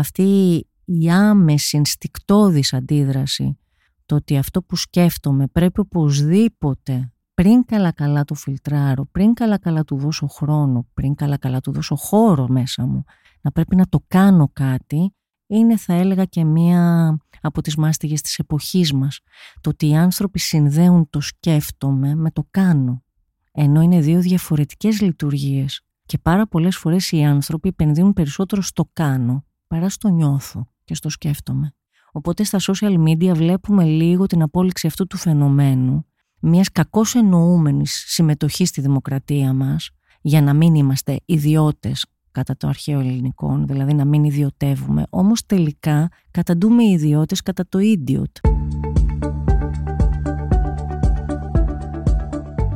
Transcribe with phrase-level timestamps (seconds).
[0.00, 3.58] Αυτή η άμεση ενστικτόδης αντίδραση,
[4.06, 9.84] το ότι αυτό που σκέφτομαι πρέπει οπωσδήποτε πριν καλά καλά το φιλτράρω, πριν καλά καλά
[9.84, 13.04] του δώσω χρόνο, πριν καλά καλά του δώσω χώρο μέσα μου,
[13.40, 15.14] να πρέπει να το κάνω κάτι,
[15.46, 19.20] είναι θα έλεγα και μία από τις μάστιγες της εποχής μας.
[19.60, 23.04] Το ότι οι άνθρωποι συνδέουν το σκέφτομαι με το κάνω.
[23.52, 25.80] Ενώ είναι δύο διαφορετικές λειτουργίες.
[26.06, 31.08] Και πάρα πολλές φορές οι άνθρωποι επενδύουν περισσότερο στο κάνω παρά στο νιώθω και στο
[31.08, 31.74] σκέφτομαι.
[32.12, 36.04] Οπότε στα social media βλέπουμε λίγο την απόλυξη αυτού του φαινομένου
[36.40, 39.90] μιας κακώς εννοούμενης συμμετοχής στη δημοκρατία μας
[40.20, 46.08] για να μην είμαστε ιδιώτες κατά το αρχαίο ελληνικό, δηλαδή να μην ιδιωτεύουμε, όμως τελικά
[46.30, 48.50] καταντούμε οι ιδιώτες κατά το idiot.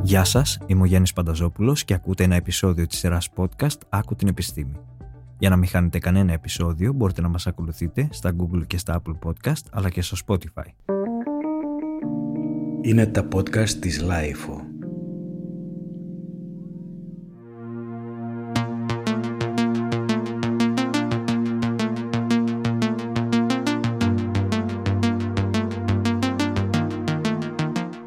[0.01, 4.27] Γεια σας, είμαι ο Γιάννης Πανταζόπουλος και ακούτε ένα επεισόδιο της σειράς podcast «Άκου την
[4.27, 4.94] επιστήμη».
[5.45, 9.29] Για να μην χάνετε κανένα επεισόδιο μπορείτε να μας ακολουθείτε στα Google και στα Apple
[9.29, 10.65] Podcast αλλά και στο Spotify.
[12.81, 14.75] Είναι τα podcast της Lifeo.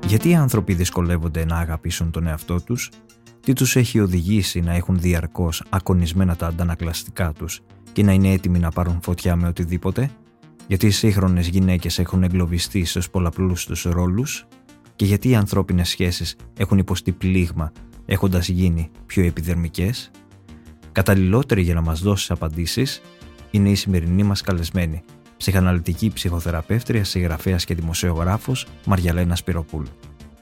[0.07, 2.91] Γιατί οι άνθρωποι δυσκολεύονται να αγαπήσουν τον εαυτό τους,
[3.49, 7.61] τι τους έχει οδηγήσει να έχουν διαρκώς ακονισμένα τα αντανακλαστικά τους
[7.93, 10.11] και να είναι έτοιμοι να πάρουν φωτιά με οτιδήποτε,
[10.67, 14.47] γιατί οι σύγχρονες γυναίκες έχουν εγκλωβιστεί στους πολλαπλούς τους ρόλους;
[14.97, 17.73] Και γιατί οι ανθρώπινες σχέσεις έχουν υποστεί πλήγμα
[18.07, 20.11] έχοντας γίνει πιο επιδερμικές;
[20.93, 23.03] Καταλληλότερη για να μας δώσεις απαντήσεις
[23.51, 25.03] είναι η σημερινή μας καλεσμένη,
[25.37, 29.89] ψυχαναλυτική ψυχοθεραπεύτρια, συγγραφέας και δημοσιογράφος Μαριαλένα Σπυροπούλου.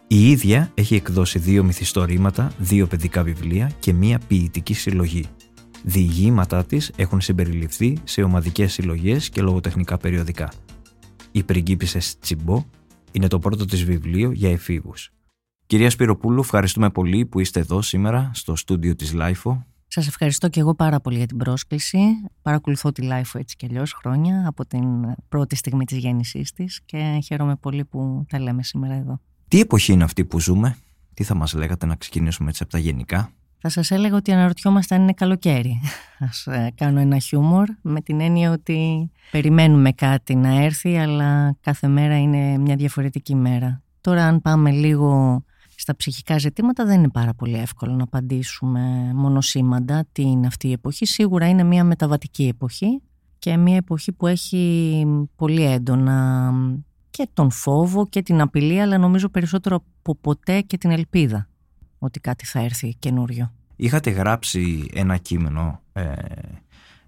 [0.08, 5.24] Η ίδια έχει εκδώσει δύο μυθιστορήματα, δύο παιδικά βιβλία και μία ποιητική συλλογή.
[5.84, 10.52] Διηγήματά της έχουν συμπεριληφθεί σε ομαδικές συλλογές και λογοτεχνικά περιοδικά.
[11.32, 12.64] Οι πριγκίπισσες Τσιμπό
[13.12, 15.10] είναι το πρώτο της βιβλίο για εφήβους.
[15.66, 19.62] Κυρία Σπυροπούλου, ευχαριστούμε πολύ που είστε εδώ σήμερα στο στούντιο της LIFO.
[19.86, 21.98] Σας ευχαριστώ και εγώ πάρα πολύ για την πρόσκληση.
[22.42, 24.84] Παρακολουθώ τη LIFO έτσι και αλλιώς χρόνια από την
[25.28, 29.20] πρώτη στιγμή της γέννησής της και χαίρομαι πολύ που τα λέμε σήμερα εδώ.
[29.48, 30.76] Τι εποχή είναι αυτή που ζούμε,
[31.14, 34.94] τι θα μας λέγατε να ξεκινήσουμε έτσι από τα γενικά; Θα σας έλεγα ότι αναρωτιόμαστε
[34.94, 35.80] αν είναι καλοκαίρι.
[36.28, 41.88] Ας ε, κάνω ένα χιούμορ με την έννοια ότι περιμένουμε κάτι να έρθει αλλά κάθε
[41.88, 43.82] μέρα είναι μια διαφορετική μέρα.
[44.00, 45.42] Τώρα αν πάμε λίγο
[45.76, 50.72] στα ψυχικά ζητήματα δεν είναι πάρα πολύ εύκολο να απαντήσουμε μονοσήμαντα τι είναι αυτή η
[50.72, 51.06] εποχή.
[51.06, 53.02] Σίγουρα είναι μια μεταβατική εποχή
[53.38, 55.04] και μια εποχή που έχει
[55.36, 56.52] πολύ έντονα
[57.16, 61.48] και τον φόβο και την απειλή αλλά νομίζω περισσότερο από ποτέ και την ελπίδα
[61.98, 63.52] ότι κάτι θα έρθει καινούριο.
[63.76, 66.12] Είχατε γράψει ένα κείμενο ε,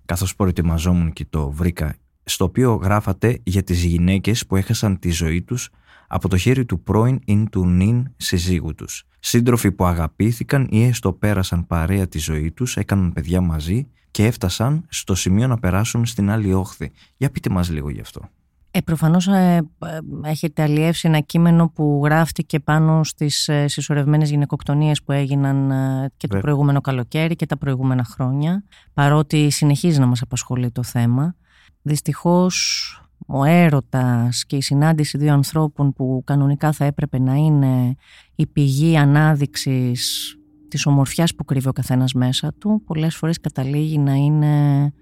[0.04, 5.42] καθώς προετοιμαζόμουν και το βρήκα στο οποίο γράφατε για τις γυναίκες που έχασαν τη ζωή
[5.42, 5.70] τους
[6.08, 9.04] από το χέρι του πρώην ή του νυν συζύγου τους.
[9.18, 14.84] Σύντροφοι που αγαπήθηκαν ή έστω πέρασαν παρέα τη ζωή τους, έκαναν παιδιά μαζί και έφτασαν
[14.88, 16.90] στο σημείο να περάσουν στην άλλη όχθη.
[17.16, 18.30] Για πείτε μας λίγο γι' αυτό.
[18.70, 19.98] Ε, προφανώς ε, ε,
[20.28, 26.26] έχετε αλλιεύσει ένα κείμενο που γράφτηκε πάνω στις ε, συσσωρευμένες γυναικοκτονίες που έγιναν ε, και
[26.26, 28.64] το προηγούμενο καλοκαίρι και τα προηγούμενα χρόνια,
[28.94, 31.34] παρότι συνεχίζει να μας απασχολεί το θέμα.
[31.82, 32.92] Δυστυχώς
[33.26, 37.96] ο έρωτας και η συνάντηση δύο ανθρώπων που κανονικά θα έπρεπε να είναι
[38.34, 40.32] η πηγή ανάδειξης
[40.68, 44.92] της ομορφιάς που κρύβει ο καθένας μέσα του, πολλές φορές καταλήγει να είναι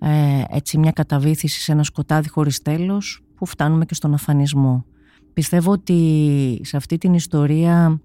[0.00, 4.84] ε, έτσι μια καταβήθηση σε ένα σκοτάδι χωρίς τέλος που φτάνουμε και στον αφανισμό.
[5.32, 8.00] Πιστεύω ότι σε αυτή την ιστορία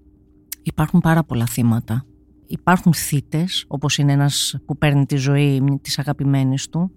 [0.62, 2.04] υπάρχουν πάρα πολλά θύματα.
[2.46, 6.90] Υπάρχουν θύτες, όπως είναι ένας που παίρνει τη ζωή της αγαπημένης του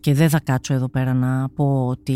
[0.00, 2.14] και δεν θα κάτσω εδώ πέρα να πω ότι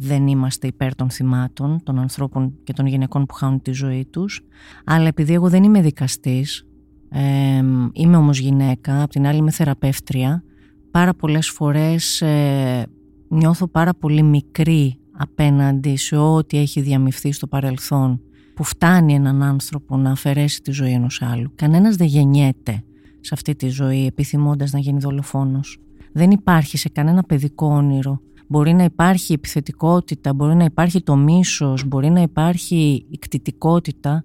[0.00, 4.40] δεν είμαστε υπέρ των θυμάτων, των ανθρώπων και των γυναικών που χάνουν τη ζωή τους,
[4.84, 6.66] αλλά επειδή εγώ δεν είμαι δικαστής,
[7.08, 7.62] ε,
[7.92, 10.42] είμαι όμως γυναίκα, απ' την άλλη είμαι θεραπεύτρια,
[10.90, 12.86] πάρα πολλές φορές ε,
[13.28, 18.20] νιώθω πάρα πολύ μικρή απέναντι σε ό,τι έχει διαμειφθεί στο παρελθόν
[18.54, 21.52] που φτάνει έναν άνθρωπο να αφαιρέσει τη ζωή ενός άλλου.
[21.54, 22.82] Κανένας δεν γεννιέται
[23.20, 25.78] σε αυτή τη ζωή επιθυμώντας να γίνει δολοφόνος.
[26.12, 28.20] Δεν υπάρχει σε κανένα παιδικό όνειρο.
[28.46, 34.22] Μπορεί να υπάρχει επιθετικότητα, μπορεί να υπάρχει το μίσος, μπορεί να υπάρχει η κτητικότητα,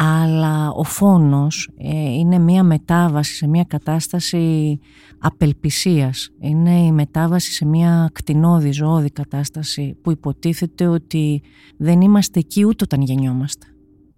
[0.00, 4.78] αλλά ο φόνος ε, είναι μια μετάβαση σε μια κατάσταση
[5.18, 6.30] απελπισίας.
[6.40, 11.42] Είναι η μετάβαση σε μια κτηνώδη, ζωώδη κατάσταση που υποτίθεται ότι
[11.78, 13.66] δεν είμαστε εκεί ούτε όταν γεννιόμαστε.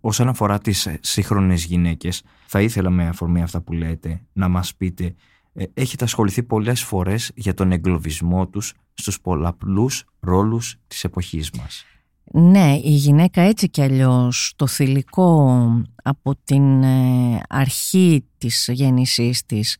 [0.00, 4.74] Όσον αφορά τις ε, σύγχρονες γυναίκες, θα ήθελα με αφορμή αυτά που λέτε να μας
[4.76, 5.14] πείτε
[5.52, 11.84] ε, έχετε ασχοληθεί πολλές φορές για τον εγκλωβισμό τους στους πολλαπλούς ρόλους της εποχής μας;
[12.24, 15.60] Ναι, η γυναίκα έτσι κι αλλιώς το θηλυκό
[16.02, 19.76] από την ε, αρχή της γέννησής της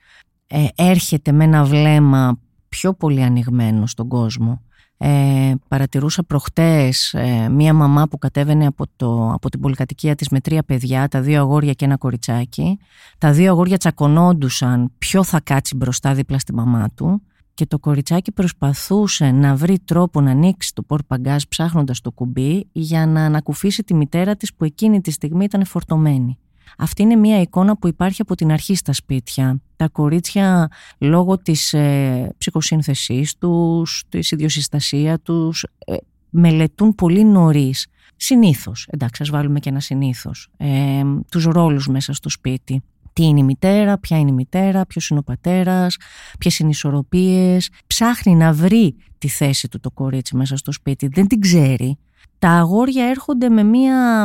[0.47, 2.39] ε, έρχεται με ένα βλέμμα
[2.69, 4.63] πιο πολύ ανοιγμένο στον κόσμο.
[5.03, 10.41] Ε, παρατηρούσα προχτές ε, μία μαμά που κατέβαινε από, το, από την πολυκατοικία της με
[10.41, 12.79] τρία παιδιά, τα δύο αγόρια και ένα κοριτσάκι.
[13.19, 17.23] Τα δύο αγόρια τσακωνόντουσαν ποιο θα κάτσει μπροστά δίπλα στη μαμά του
[17.61, 23.07] και το κοριτσάκι προσπαθούσε να βρει τρόπο να ανοίξει το πορπαγκάζ ψάχνοντας το κουμπί για
[23.07, 26.39] να ανακουφίσει τη μητέρα της που εκείνη τη στιγμή ήταν φορτωμένη.
[26.79, 29.61] Αυτή είναι μια εικόνα που υπάρχει από την αρχή στα σπίτια.
[29.77, 35.97] Τα κορίτσια λόγω της ε, ψυχοσύνθεσής τους, της ιδιοσυστασία τους, ε,
[36.31, 37.87] μελετούν πολύ νωρίς.
[38.17, 42.83] Συνήθως, εντάξει ας βάλουμε και ένα συνήθως, ε, τους ρόλους μέσα στο σπίτι.
[43.13, 45.97] Τι είναι η μητέρα, ποια είναι η μητέρα, ποιος είναι ο πατέρας,
[46.39, 47.71] ποιες είναι οι ισορροπίες.
[47.87, 51.99] Ψάχνει να βρει τη θέση του το κορίτσι μέσα στο σπίτι, δεν την ξέρει.
[52.39, 54.25] Τα αγόρια έρχονται με μία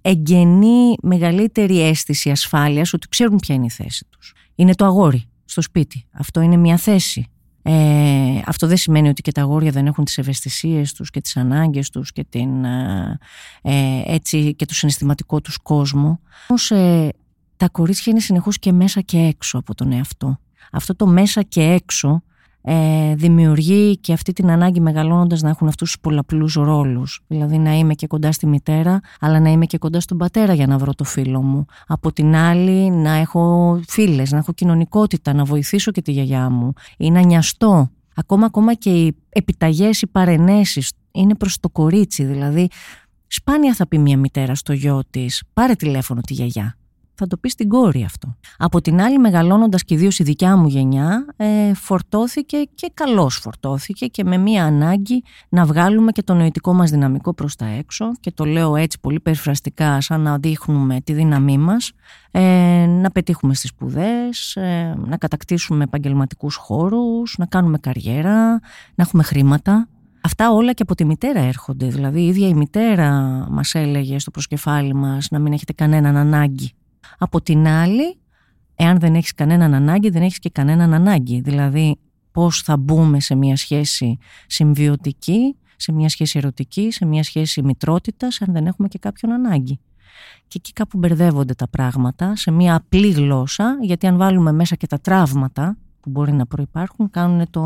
[0.00, 4.34] εγγενή μεγαλύτερη αίσθηση ασφάλειας ότι ξέρουν ποια είναι η θέση τους.
[4.54, 6.06] Είναι το αγόρι στο σπίτι.
[6.12, 7.30] Αυτό είναι μια θέση.
[7.62, 11.36] Ε, αυτό δεν σημαίνει ότι και τα αγόρια δεν έχουν τις ευαισθησίες τους και τις
[11.36, 13.18] ανάγκες τους και, την, ε,
[13.62, 16.20] ε έτσι, και το συναισθηματικό τους κόσμο.
[16.48, 17.08] Όμως ε,
[17.56, 20.38] τα κορίτσια είναι συνεχώς και μέσα και έξω από τον εαυτό.
[20.72, 22.22] Αυτό το μέσα και έξω
[22.68, 27.20] ε, δημιουργεί και αυτή την ανάγκη μεγαλώνοντας να έχουν αυτούς τους πολλαπλούς ρόλους.
[27.26, 30.66] Δηλαδή να είμαι και κοντά στη μητέρα, αλλά να είμαι και κοντά στον πατέρα για
[30.66, 31.64] να βρω το φίλο μου.
[31.86, 36.72] Από την άλλη να έχω φίλες, να έχω κοινωνικότητα, να βοηθήσω και τη γιαγιά μου
[36.98, 37.90] ή να νοιαστώ.
[38.14, 42.24] Ακόμα, ακόμα και οι επιταγές, οι παρενέσεις είναι προς το κορίτσι.
[42.24, 42.68] Δηλαδή
[43.26, 46.76] σπάνια θα πει μια μητέρα στο γιο της πάρε τηλέφωνο τη γιαγιά
[47.16, 48.36] θα το πεις στην κόρη αυτό.
[48.58, 54.06] Από την άλλη μεγαλώνοντας και ιδίως η δικιά μου γενιά ε, φορτώθηκε και καλώς φορτώθηκε
[54.06, 58.32] και με μία ανάγκη να βγάλουμε και το νοητικό μας δυναμικό προς τα έξω και
[58.32, 61.92] το λέω έτσι πολύ περιφραστικά σαν να δείχνουμε τη δύναμή μας
[62.30, 68.48] ε, να πετύχουμε στις σπουδές, ε, να κατακτήσουμε επαγγελματικούς χώρους, να κάνουμε καριέρα,
[68.94, 69.88] να έχουμε χρήματα.
[70.20, 71.86] Αυτά όλα και από τη μητέρα έρχονται.
[71.86, 73.10] Δηλαδή η ίδια η μητέρα
[73.50, 76.72] μας έλεγε στο προσκεφάλι μας να μην έχετε κανέναν ανάγκη
[77.18, 78.18] από την άλλη,
[78.74, 81.40] εάν δεν έχεις κανέναν ανάγκη, δεν έχεις και κανέναν ανάγκη.
[81.40, 81.96] Δηλαδή,
[82.32, 88.40] πώς θα μπούμε σε μια σχέση συμβιωτική, σε μια σχέση ερωτική, σε μια σχέση μητρότητας,
[88.40, 89.80] αν δεν έχουμε και κάποιον ανάγκη.
[90.48, 94.86] Και εκεί κάπου μπερδεύονται τα πράγματα σε μια απλή γλώσσα, γιατί αν βάλουμε μέσα και
[94.86, 97.62] τα τραύματα που μπορεί να προϋπάρχουν, κάνουν το,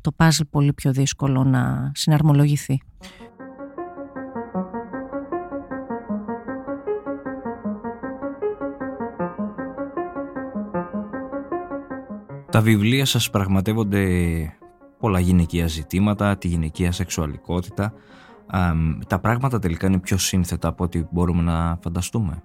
[0.00, 2.82] το puzzle πολύ πιο δύσκολο να συναρμολογηθεί.
[12.50, 14.04] Τα βιβλία σας πραγματεύονται
[14.98, 17.92] πολλά γυναικεία ζητήματα, τη γυναικεία σεξουαλικότητα.
[19.06, 22.42] τα πράγματα τελικά είναι πιο σύνθετα από ό,τι μπορούμε να φανταστούμε.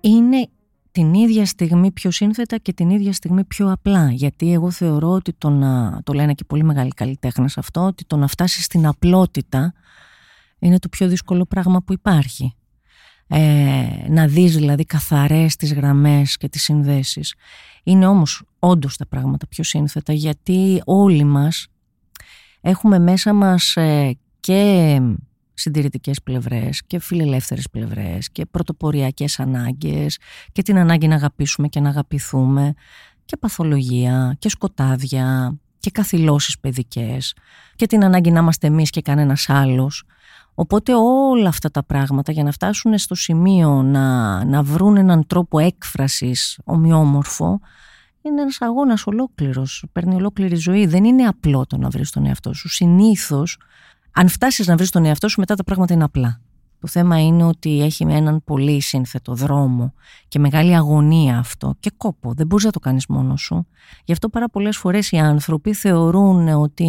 [0.00, 0.48] Είναι
[0.90, 4.10] την ίδια στιγμή πιο σύνθετα και την ίδια στιγμή πιο απλά.
[4.10, 8.16] Γιατί εγώ θεωρώ ότι το να, το λένε και πολύ μεγάλοι καλλιτέχνες αυτό, ότι το
[8.16, 9.74] να φτάσεις στην απλότητα
[10.58, 12.54] είναι το πιο δύσκολο πράγμα που υπάρχει.
[13.28, 17.34] Ε, να δεις δηλαδή καθαρές τις γραμμές και τις συνδέσεις.
[17.82, 21.66] Είναι όμως όντως τα πράγματα πιο σύνθετα γιατί όλοι μας
[22.60, 25.00] έχουμε μέσα μας ε, και
[25.54, 30.18] συντηρητικές πλευρές και φιλελεύθερες πλευρές και πρωτοποριακές ανάγκες
[30.52, 32.74] και την ανάγκη να αγαπήσουμε και να αγαπηθούμε
[33.24, 37.34] και παθολογία και σκοτάδια και καθυλώσεις παιδικές
[37.74, 40.04] και την ανάγκη να είμαστε εμείς και κανένας άλλος
[40.58, 45.58] Οπότε όλα αυτά τα πράγματα για να φτάσουν στο σημείο να, να βρουν έναν τρόπο
[45.58, 47.60] έκφρασης ομοιόμορφο
[48.22, 50.86] είναι ένας αγώνας ολόκληρος, παίρνει ολόκληρη ζωή.
[50.86, 52.68] Δεν είναι απλό το να βρεις τον εαυτό σου.
[52.68, 53.58] Συνήθως,
[54.12, 56.40] αν φτάσεις να βρεις τον εαυτό σου μετά τα πράγματα είναι απλά.
[56.80, 59.94] Το θέμα είναι ότι έχει έναν πολύ σύνθετο δρόμο
[60.28, 62.32] και μεγάλη αγωνία αυτό και κόπο.
[62.32, 63.66] Δεν μπορείς να το κάνεις μόνος σου.
[64.04, 66.88] Γι' αυτό πάρα πολλές φορές οι άνθρωποι θεωρούν ότι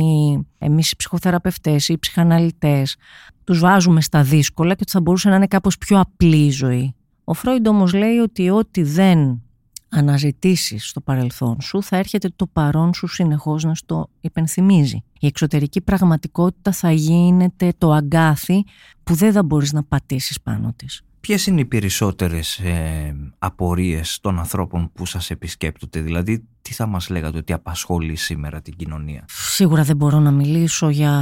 [0.57, 2.95] εμείς οι ψυχοθεραπευτές ή οι ψυχαναλυτές
[3.43, 6.95] τους βάζουμε στα δύσκολα και ότι θα μπορούσε να είναι κάπως πιο απλή η ζωή.
[7.23, 9.41] Ο Φρόιντ όμως λέει ότι ό,τι δεν
[9.89, 15.03] αναζητήσεις στο παρελθόν σου θα έρχεται το παρόν σου συνεχώς να στο υπενθυμίζει.
[15.19, 18.63] Η εξωτερική πραγματικότητα θα γίνεται το αγκάθι
[19.03, 21.01] που δεν θα μπορείς να πατήσεις πάνω της.
[21.19, 27.09] Ποιες είναι οι περισσότερες ε, απορίες των ανθρώπων που σας επισκέπτονται, δηλαδή τι θα μας
[27.09, 31.15] λέγατε ότι απασχολεί σήμερα την κοινωνία; Σίγουρα δεν μπορώ να μιλήσω για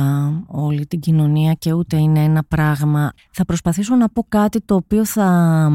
[0.47, 3.13] όλη την κοινωνία και ούτε είναι ένα πράγμα.
[3.31, 5.69] Θα προσπαθήσω να πω κάτι το οποίο θα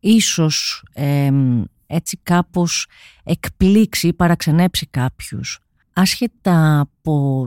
[0.00, 0.84] ίσως
[1.90, 2.86] έτσι κάπως
[3.24, 5.58] εκπλήξει ή παραξενέψει κάποιους.
[5.92, 7.46] Άσχετα από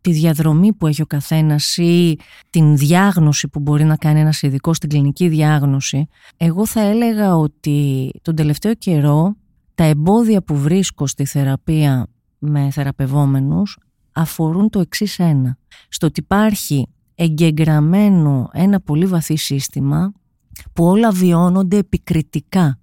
[0.00, 2.18] τη διαδρομή που έχει ο καθένας ή
[2.50, 6.06] την διάγνωση που μπορεί να κάνει ένας ειδικό στην κλινική διάγνωση,
[6.36, 9.36] εγώ θα έλεγα ότι τον τελευταίο καιρό
[9.74, 12.06] τα εμπόδια που βρίσκω στη θεραπεία
[12.38, 13.78] με θεραπευόμενους
[14.12, 15.58] αφορούν το εξής ένα.
[15.88, 20.12] Στο ότι υπάρχει εγκεγραμμένο ένα πολύ βαθύ σύστημα
[20.72, 22.78] που όλα βιώνονται επικριτικά.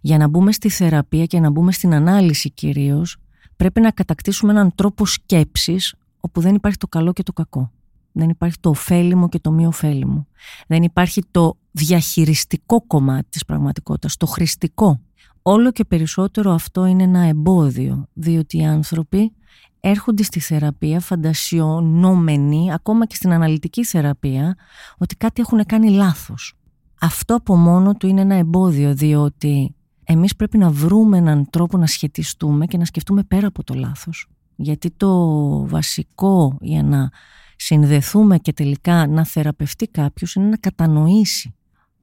[0.00, 3.16] Για να μπούμε στη θεραπεία και να μπούμε στην ανάλυση κυρίως,
[3.56, 7.72] πρέπει να κατακτήσουμε έναν τρόπο σκέψης όπου δεν υπάρχει το καλό και το κακό.
[8.12, 10.26] Δεν υπάρχει το ωφέλιμο και το μη ωφέλιμο.
[10.66, 15.00] Δεν υπάρχει το διαχειριστικό κομμάτι της πραγματικότητας, το χρηστικό.
[15.42, 19.32] Όλο και περισσότερο αυτό είναι ένα εμπόδιο, διότι οι άνθρωποι
[19.80, 24.56] έρχονται στη θεραπεία φαντασιωνόμενοι, ακόμα και στην αναλυτική θεραπεία,
[24.98, 26.54] ότι κάτι έχουν κάνει λάθος.
[27.04, 31.86] Αυτό από μόνο του είναι ένα εμπόδιο, διότι εμείς πρέπει να βρούμε έναν τρόπο να
[31.86, 34.28] σχετιστούμε και να σκεφτούμε πέρα από το λάθος.
[34.56, 35.10] Γιατί το
[35.66, 37.10] βασικό για να
[37.56, 41.54] συνδεθούμε και τελικά να θεραπευτεί κάποιος είναι να κατανοήσει.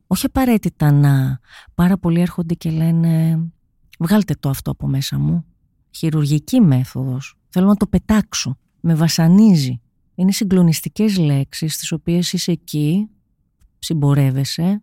[0.08, 1.39] Όχι απαραίτητα να
[1.75, 3.39] πάρα πολλοί έρχονται και λένε
[4.00, 5.46] βγάλτε το αυτό από μέσα μου.
[5.91, 7.36] Χειρουργική μέθοδος.
[7.50, 8.58] Θέλω να το πετάξω.
[8.79, 9.81] Με βασανίζει.
[10.15, 13.10] Είναι συγκλονιστικές λέξεις τις οποίες είσαι εκεί,
[13.79, 14.81] συμπορεύεσαι,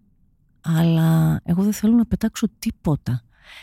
[0.76, 3.22] αλλά εγώ δεν θέλω να πετάξω τίποτα.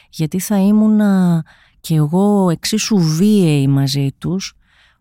[0.10, 1.44] Γιατί θα ήμουνα
[1.80, 4.54] και εγώ εξίσου βίαιη μαζί τους,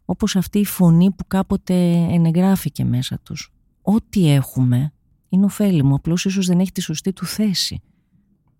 [0.05, 1.75] όπως αυτή η φωνή που κάποτε
[2.11, 3.53] ενεγράφηκε μέσα τους.
[3.83, 4.93] Ό,τι έχουμε
[5.29, 7.83] είναι ωφέλιμο, απλώς ίσως δεν έχει τη σωστή του θέση.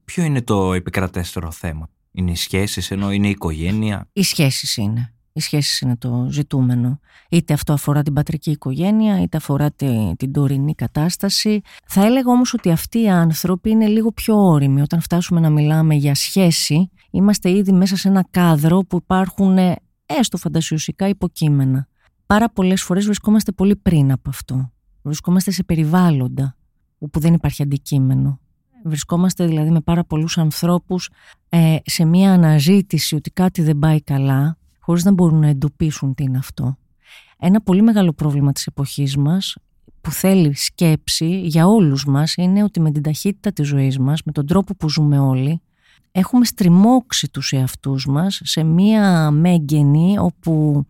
[0.05, 5.14] Ποιο είναι το επικρατέστερο θέμα, είναι οι σχέσεις ενώ είναι η οικογένεια; Οι σχέσεις είναι.
[5.37, 7.01] Οι σχέσεις είναι το ζητούμενο.
[7.31, 11.61] Είτε αυτό αφορά την πατρική οικογένεια, είτε αφορά την, την τωρινή κατάσταση.
[11.87, 14.81] Θα έλεγα όμως ότι αυτοί οι άνθρωποι είναι λίγο πιο όριμοι.
[14.81, 19.77] Όταν φτάσουμε να μιλάμε για σχέση, είμαστε ήδη μέσα σε ένα κάδρο που υπάρχουν ε,
[20.07, 21.87] έστω φαντασιωσικά υποκείμενα.
[22.27, 24.73] Πάρα πολλές φορές βρισκόμαστε πολύ πριν από αυτό.
[25.03, 26.57] Βρισκόμαστε σε περιβάλλοντα
[26.99, 28.41] όπου δεν υπάρχει αντικείμενο.
[28.85, 31.11] Βρισκόμαστε δηλαδή με πάρα πολλούς ανθρώπους
[31.49, 36.23] ε, σε μια αναζήτηση ότι κάτι δεν πάει καλά χωρίς να μπορούν να εντοπίσουν τι
[36.23, 36.77] είναι αυτό.
[37.39, 39.57] Ένα πολύ μεγάλο πρόβλημα της εποχής μας
[40.01, 44.33] που θέλει σκέψη για όλους μας είναι ότι με την ταχύτητα της ζωής μας, με
[44.33, 45.61] τον τρόπο που ζούμε όλοι,
[46.13, 50.85] έχουμε στριμώξει τους εαυτούς μας σε μία μέγενη όπου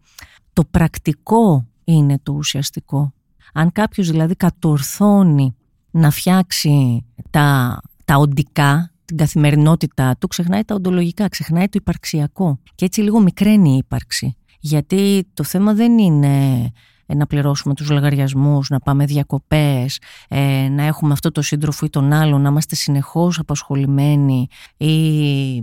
[0.52, 3.12] το πρακτικό είναι το ουσιαστικό.
[3.52, 5.54] Αν κάποιος δηλαδή κατορθώνει
[5.90, 12.58] να φτιάξει τα, τα οντικά, την καθημερινότητά του, ξεχνάει τα οντολογικά, ξεχνάει το υπαρξιακό.
[12.74, 14.36] Και έτσι λίγο μικραίνει η ύπαρξη.
[14.60, 16.72] Γιατί το θέμα δεν είναι
[17.06, 21.90] ε, να πληρώσουμε τους λογαριασμούς, να πάμε διακοπές, ε, να έχουμε αυτό το σύντροφο ή
[21.90, 24.46] τον άλλο, να είμαστε συνεχώς απασχολημένοι
[24.76, 25.62] ή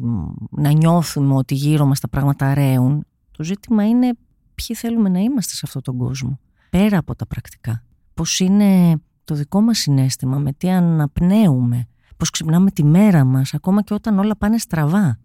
[0.51, 3.05] να νιώθουμε ότι γύρω μας τα πράγματα ρέουν.
[3.31, 4.11] Το ζήτημα είναι
[4.55, 7.83] ποιοι θέλουμε να είμαστε σε αυτόν τον κόσμο, πέρα από τα πρακτικά.
[8.13, 11.87] Πώς είναι το δικό μας συνέστημα, με τι αναπνέουμε,
[12.21, 15.19] πώς ξυπνάμε τη μέρα μας, ακόμα και όταν όλα πάνε στραβά.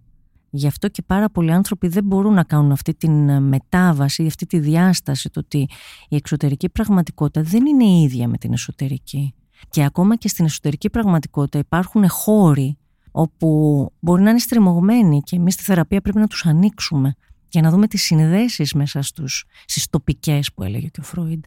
[0.51, 3.09] Γι' αυτό και πάρα πολλοί άνθρωποι δεν μπορούν να κάνουν αυτή τη
[3.41, 5.69] μετάβαση, αυτή τη διάσταση, το ότι
[6.09, 9.35] η εξωτερική πραγματικότητα δεν είναι η ίδια με την εσωτερική.
[9.69, 12.79] Και ακόμα και στην εσωτερική πραγματικότητα υπάρχουν χώροι
[13.11, 17.15] όπου μπορεί να είναι στριμωγμένοι και εμείς στη θεραπεία πρέπει να τους ανοίξουμε
[17.49, 21.45] για να δούμε τις συνδέσεις μέσα στους, στις τοπικές που έλεγε και ο Φρόιντ.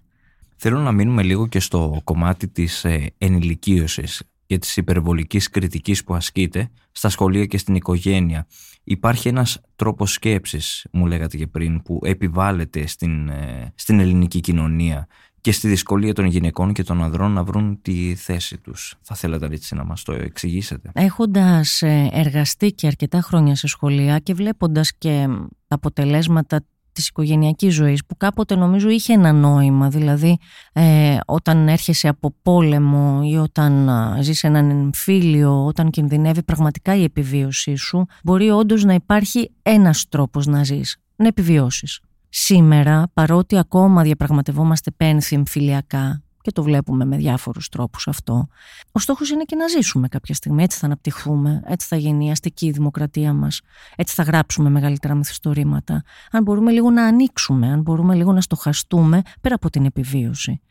[0.56, 6.14] Θέλω να μείνουμε λίγο και στο κομμάτι της ε, ενηλικίωσης και της υπερβολικής κριτικής που
[6.14, 8.48] ασκείται στα σχολεία και στην οικογένεια.
[8.84, 15.08] Υπάρχει ένας τρόπος σκέψης, μου λέγατε και πριν, που επιβάλλεται στην, ε, στην ελληνική κοινωνία
[15.42, 18.96] και στη δυσκολία των γυναικών και των ανδρών να βρουν τη θέση τους.
[19.02, 24.20] Θα θέλατε έτσι να μας το εξηγήσετε; Έχοντας ε, εργαστεί και αρκετά χρόνια σε σχολεία
[24.20, 25.26] και βλέποντας και
[25.68, 26.66] τα αποτελέσματα
[27.00, 30.38] της οικογενειακής ζωής που κάποτε νομίζω είχε ένα νόημα δηλαδή
[30.74, 33.90] ε, όταν έρχεσαι από πόλεμο ή όταν
[34.22, 40.46] ζεις έναν εμφύλιο, όταν κινδυνεύει πραγματικά η επιβίωσή σου μπορεί όντως να υπάρχει ένας τρόπος
[40.46, 42.00] να ζεις, να επιβιώσεις.
[42.30, 48.48] Σήμερα παρότι ακόμα διαπραγματευόμαστε πένθη εμφυλιακά και το βλέπουμε με διάφορους τρόπους αυτό.
[48.92, 52.32] Ο στόχος είναι και να ζήσουμε κάποια στιγμή, έτσι θα αναπτυχθούμε, έτσι θα γίνει η
[52.32, 53.62] αστική δημοκρατία μας,
[53.96, 56.04] έτσι θα γράψουμε μεγαλύτερα μυθιστορήματα.
[56.32, 60.62] Αν μπορούμε λίγο να ανοίξουμε, αν μπορούμε λίγο να στοχαστούμε πέρα από την επιβίωση.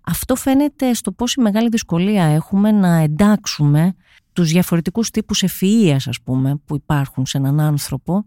[0.00, 3.94] Αυτό φαίνεται στο πόση μεγάλη δυσκολία έχουμε να εντάξουμε
[4.32, 8.26] τους διαφορετικούς τύπους ευφυΐας, ας πούμε, που υπάρχουν σε έναν άνθρωπο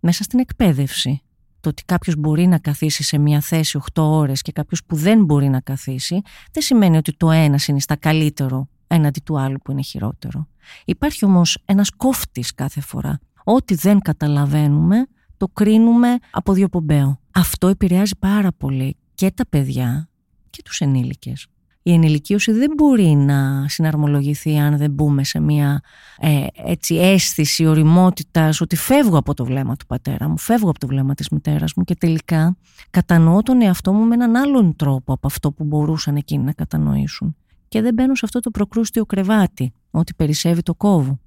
[0.00, 1.23] μέσα στην εκπαίδευση
[1.64, 5.24] το ότι κάποιος μπορεί να καθίσει σε μια θέση 8 ώρες και κάποιος που δεν
[5.24, 9.82] μπορεί να καθίσει, δεν σημαίνει ότι το ένας συνιστά καλύτερο έναντι του άλλου που είναι
[9.82, 10.48] χειρότερο.
[10.84, 13.20] Υπάρχει όμως ένας κόφτης κάθε φορά.
[13.44, 15.06] Ό,τι δεν καταλαβαίνουμε
[15.36, 17.20] το κρίνουμε από διοπομπαίο.
[17.30, 20.08] Αυτό επηρεάζει πάρα πολύ και τα παιδιά
[20.50, 21.46] και τους ενήλικες.
[21.86, 25.80] Η ενηλικίωση δεν μπορεί να συναρμολογηθεί αν δεν μπούμε σε μια
[26.18, 30.86] ε, έτσι, αίσθηση οριμότητας ότι φεύγω από το βλέμμα του πατέρα μου, φεύγω από το
[30.86, 32.56] βλέμμα της μητέρας μου και τελικά
[32.90, 37.36] κατανοώ τον εαυτό μου με έναν άλλον τρόπο από αυτό που μπορούσαν εκείνοι να κατανοήσουν.
[37.68, 41.18] Και δεν μπαίνω σε αυτό το προκρούστιο κρεβάτι, ότι περισσεύει το κόβο.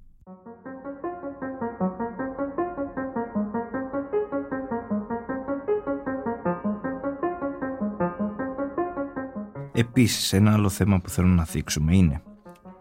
[9.79, 12.21] Επίσης, ένα άλλο θέμα που θέλω να θίξουμε είναι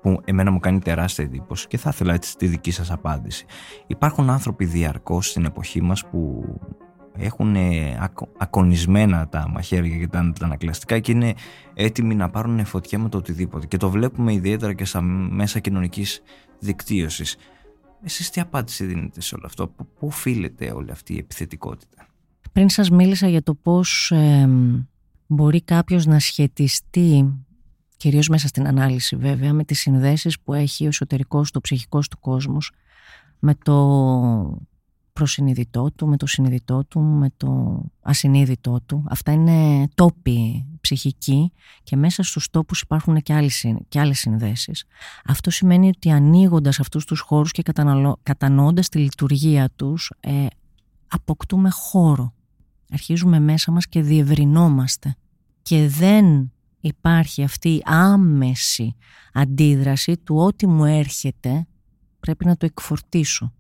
[0.02, 3.44] που εμένα μου κάνει τεράστια εντύπωση και θα ήθελα έτσι τη δική σας απάντηση.
[3.86, 6.44] Υπάρχουν άνθρωποι διαρκώς στην εποχή μας που
[7.18, 11.34] έχουν ε, ακονισμένα τα μαχαίρια και τα αντανακλαστικά και είναι
[11.74, 16.22] έτοιμοι να πάρουν φωτιά με το οτιδήποτε και το βλέπουμε ιδιαίτερα και στα μέσα κοινωνικής
[16.58, 17.36] δικτύωσης.
[18.02, 22.06] Εσείς τι απάντηση δίνετε σε όλο αυτό, πού οφείλεται όλη αυτή η επιθετικότητα;
[22.52, 24.12] Πριν σας μίλησα για το πώς
[25.26, 27.34] μπορεί κάποιος να σχετιστεί
[27.96, 32.18] κυρίως μέσα στην ανάλυση βέβαια με τις συνδέσεις που έχει ο εσωτερικός, το ψυχικός του
[32.20, 32.70] κόσμος
[33.38, 34.58] με το
[35.12, 39.04] προσυνειδητό του, με το συνειδητό του, με το ασυνείδητό του.
[39.08, 41.52] Αυτά είναι τόποι ψυχικοί
[41.82, 44.84] και μέσα στους τόπους υπάρχουν και, άλλες, και άλλες συνδέσεις.
[45.24, 47.62] Αυτό σημαίνει ότι ανοίγοντας αυτούς τους χώρους και
[48.22, 50.46] κατανοώντας τη λειτουργία τους ε,
[51.08, 52.34] αποκτούμε χώρο
[52.90, 55.16] αρχίζουμε μέσα μας και διευρυνόμαστε
[55.62, 58.96] και δεν υπάρχει αυτή η άμεση
[59.32, 61.66] αντίδραση του ότι μου έρχεται
[62.20, 63.52] πρέπει να το εκφορτήσω.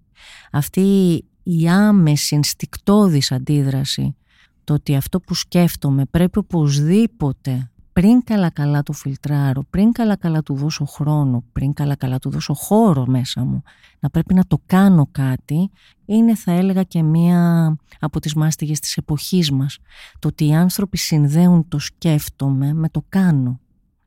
[0.52, 4.16] Αυτή η άμεση ενστικτόδης αντίδραση
[4.64, 10.42] το ότι αυτό που σκέφτομαι πρέπει οπωσδήποτε πριν καλά καλά το φιλτράρω, πριν καλά καλά
[10.42, 13.62] του δώσω χρόνο, πριν καλά καλά του δώσω χώρο μέσα μου,
[14.00, 15.70] να πρέπει να το κάνω κάτι,
[16.04, 19.78] είναι θα έλεγα και μία από τις μάστιγες της εποχής μας.
[20.18, 23.60] Το ότι οι άνθρωποι συνδέουν το σκέφτομαι με το κάνω,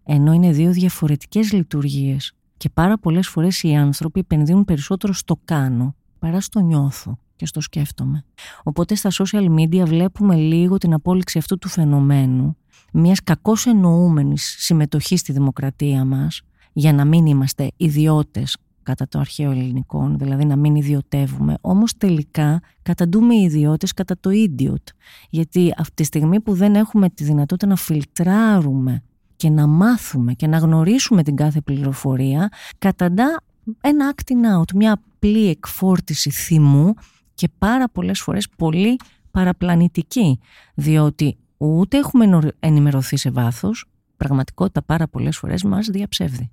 [0.04, 2.34] ενώ είναι δύο διαφορετικές λειτουργίες.
[2.58, 7.62] Και πάρα πολλές φορές οι άνθρωποι επενδύουν περισσότερο στο κάνω παρά στο νιώθω και στο
[7.62, 8.26] σκέφτομαι.
[8.64, 12.58] Οπότε στα social media βλέπουμε λίγο την απόλυξη αυτού του φαινομένου
[12.94, 16.42] μιας κακώς εννοούμενης συμμετοχής στη δημοκρατία μας
[16.74, 22.62] για να μην είμαστε ιδιώτες κατά το αρχαίο ελληνικό, δηλαδή να μην ιδιωτεύουμε, όμως τελικά
[22.82, 24.84] καταντούμε οι ιδιώτες κατά το idiot.
[25.30, 29.04] Γιατί αυτή τη στιγμή που δεν έχουμε τη δυνατότητα να φιλτράρουμε
[29.36, 33.42] και να μάθουμε και να γνωρίσουμε την κάθε πληροφορία, καταντά
[33.82, 36.94] ένα acting out, μια απλή εκφόρτιση θυμού
[37.34, 39.00] και πάρα πολλές φορές πολύ
[39.32, 40.40] παραπλανητική,
[40.74, 43.86] διότι ούτε έχουμε ενημερωθεί σε βάθος,
[44.18, 46.50] πραγματικότητα πάρα πολλές φορές μας διαψεύδει.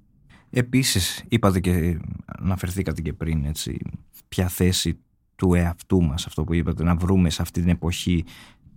[0.51, 3.79] Επίσης, είπατε και αναφερθήκατε και πριν, έτσι,
[4.29, 4.99] ποια θέση
[5.37, 8.25] του εαυτού μας, αυτό που είπατε, να βρούμε σε αυτή την εποχή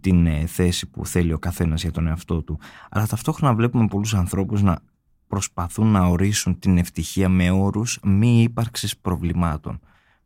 [0.02, 2.60] την ε, θέση που θέλει ο καθένας για τον εαυτό του.
[2.90, 4.80] Αλλά ταυτόχρονα βλέπουμε πολλούς ανθρώπους να
[5.28, 9.80] προσπαθούν να ορίσουν την ευτυχία με όρους μη ύπαρξης προβλημάτων.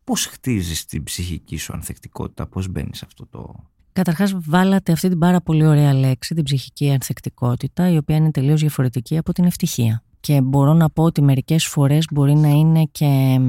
[0.03, 5.19] Πώς χτίζεις την ψυχική σου ανθεκτικότητα, πώς μπαίνεις σε αυτό το Καταρχάς βάλατε αυτή την
[5.19, 10.03] πάρα πολύ ωραία λέξη, την ψυχική ανθεκτικότητα, η οποία είναι τελείως διαφορετική από την ευτυχία.
[10.19, 13.39] Και μπορώ να πω ότι μερικές φορές μπορεί να είναι και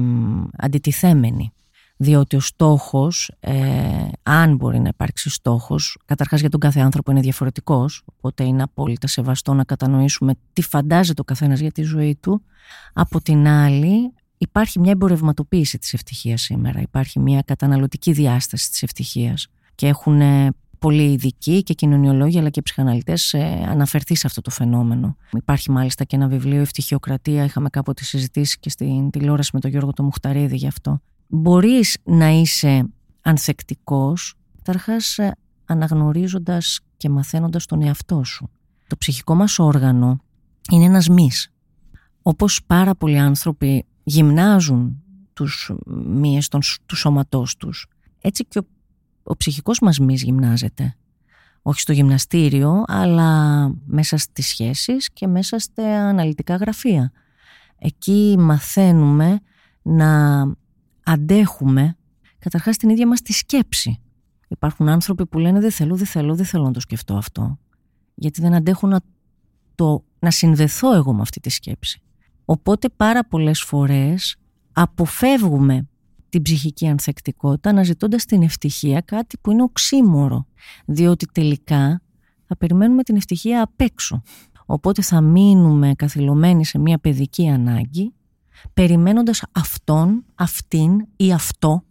[0.57, 1.51] αντιτιθέμενη.
[1.97, 3.53] Διότι ο στόχος, ε,
[4.23, 9.07] αν μπορεί να υπάρξει στόχος, καταρχάς για τον κάθε άνθρωπο είναι διαφορετικός, οπότε είναι απόλυτα
[9.07, 12.41] σεβαστό να κατανοήσουμε τι φαντάζεται ο καθένας για τη ζωή του.
[12.93, 19.47] Από την άλλη, υπάρχει μια εμπορευματοποίηση της ευτυχίας σήμερα, υπάρχει μια καταναλωτική διάσταση της ευτυχίας
[19.75, 24.49] και έχουν ε, πολλοί ειδικοί και κοινωνιολόγοι αλλά και ψυχαναλυτές ε, αναφερθεί σε αυτό το
[24.49, 25.17] φαινόμενο.
[25.31, 29.93] Υπάρχει μάλιστα και ένα βιβλίο «Ευτυχιοκρατία», είχαμε κάποτε συζητήσει και στην τηλεόραση με τον Γιώργο
[29.93, 31.01] το Μουχταρίδη γι' αυτό.
[31.27, 32.89] Μπορείς να είσαι
[33.21, 35.35] ανθεκτικός, καταρχάς ε,
[35.65, 38.49] αναγνωρίζοντας και μαθαίνοντας τον εαυτό σου.
[38.87, 40.19] Το ψυχικό μας όργανο
[40.71, 41.49] είναι ένας μυς.
[42.21, 45.71] Όπως πάρα πολλοί άνθρωποι γυμνάζουν τους
[46.05, 46.47] μύες
[46.85, 47.87] του σώματός τους,
[48.21, 48.63] έτσι και ο
[49.27, 50.95] ο ψυχικός μας μυς γυμνάζεται.
[51.61, 57.11] Όχι στο γυμναστήριο, αλλά μέσα στις σχέσεις και μέσα στα αναλυτικά γραφεία.
[57.77, 59.39] Εκεί μαθαίνουμε
[59.81, 60.41] να
[61.03, 61.97] αντέχουμε
[62.39, 63.99] καταρχάς την ίδια μας τη σκέψη.
[64.47, 67.59] Υπάρχουν άνθρωποι που λένε δεν θέλω, δεν θέλω, δεν θέλω να το σκεφτώ αυτό.
[68.15, 68.99] Γιατί δεν αντέχουν να,
[69.75, 72.01] το, να συνδεθώ εγώ με αυτή τη σκέψη.
[72.45, 74.35] Οπότε πάρα πολλές φορές
[74.73, 75.87] αποφεύγουμε
[76.35, 80.47] την ψυχική ανθεκτικότητα αναζητώντας την ευτυχία κάτι που είναι οξύμορο
[80.85, 82.01] διότι τελικά
[82.45, 84.21] θα περιμένουμε την ευτυχία απ' έξω
[84.65, 88.13] Οπότε θα μείνουμε καθυλωμένοι σε μια παιδική ανάγκη,
[88.73, 91.83] περιμένοντας αυτόν, αυτήν ή αυτό,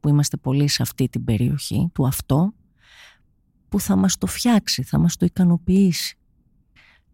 [0.00, 2.54] που είμαστε πολύ σε αυτή την περιοχή, του αυτό,
[3.68, 6.18] που θα μας το φτιάξει, θα μας το ικανοποιήσει.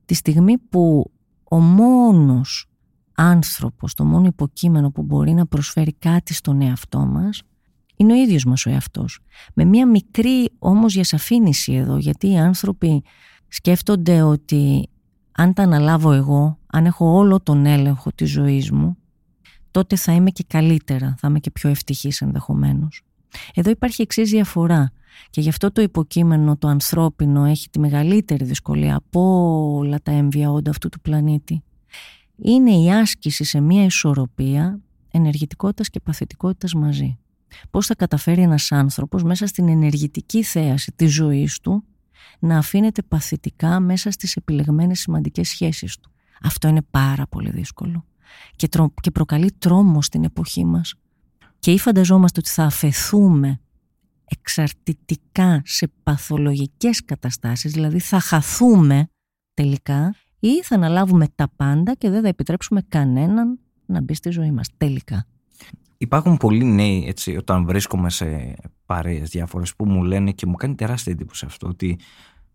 [0.05, 1.13] Τη στιγμή που
[1.45, 2.70] ο μόνος
[3.21, 7.43] άνθρωπος, το μόνο υποκείμενο που μπορεί να προσφέρει κάτι στον εαυτό μας,
[7.97, 9.19] είναι ο ίδιος μας ο εαυτός.
[9.55, 13.03] Με μια μικρή όμως διασαφήνιση εδώ, γιατί οι άνθρωποι
[13.49, 14.89] σκέφτονται ότι
[15.33, 18.97] αν τα αναλάβω εγώ, αν έχω όλο τον έλεγχο της ζωής μου,
[19.71, 23.03] τότε θα είμαι και καλύτερα, θα είμαι και πιο ευτυχής ενδεχομένως.
[23.55, 24.93] Εδώ υπάρχει εξής διαφορά
[25.31, 29.21] και γι' αυτό το υποκείμενο το ανθρώπινο έχει τη μεγαλύτερη δυσκολία από
[29.77, 31.63] όλα τα έμβια όντα αυτού του πλανήτη.
[32.43, 37.19] Είναι η άσκηση σε μια ισορροπία ενεργητικότητας και παθητικότητας μαζί.
[37.71, 41.85] Πώς θα καταφέρει ένας άνθρωπος μέσα στην ενεργητική θέαση της ζωής του
[42.39, 46.11] να αφήνεται παθητικά μέσα στις επιλεγμένες σημαντικές σχέσεις του.
[46.43, 48.05] Αυτό είναι πάρα πολύ δύσκολο
[48.57, 48.69] και,
[49.01, 50.95] και προκαλεί τρόμο στην εποχή μας.
[51.59, 53.61] Και ή φανταζόμαστε ότι θα αφαιθούμε
[54.25, 59.09] εξαρτητικά σε παθολογικές καταστάσεις, δηλαδή θα χαθούμε
[59.55, 64.51] τελικά ή θα αναλάβουμε τα πάντα και δεν θα επιτρέψουμε κανέναν να μπει στη ζωή
[64.51, 65.27] μας τελικά.
[65.99, 70.75] Υπάρχουν πολλοί νέοι έτσι, όταν βρίσκομαι σε παρέες διάφορες που μου λένε και μου κάνει
[70.75, 71.99] τεράστια εντύπωση αυτό ότι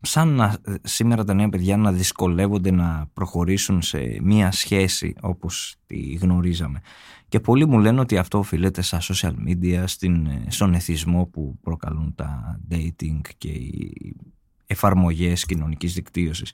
[0.02, 6.14] σαν να, σήμερα τα νέα παιδιά να δυσκολεύονται να προχωρήσουν σε μία σχέση όπως τη
[6.14, 6.80] γνωρίζαμε.
[7.28, 12.16] Και πολλοί μου λένε ότι αυτό οφείλεται στα social media, στην, στον εθισμό που προκαλούν
[12.16, 14.16] τα dating και οι
[14.66, 16.52] εφαρμογές κοινωνικής δικτύωσης.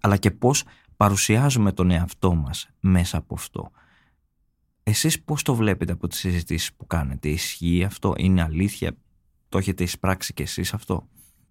[0.00, 0.64] Αλλά και πώς
[0.96, 3.70] παρουσιάζουμε τον εαυτό μας μέσα από αυτό.
[4.82, 8.96] Εσείς πώς το βλέπετε από τις συζητήσεις που κάνετε, ισχύει αυτό, είναι αλήθεια,
[9.48, 11.08] το έχετε εισπράξει κι εσείς αυτό;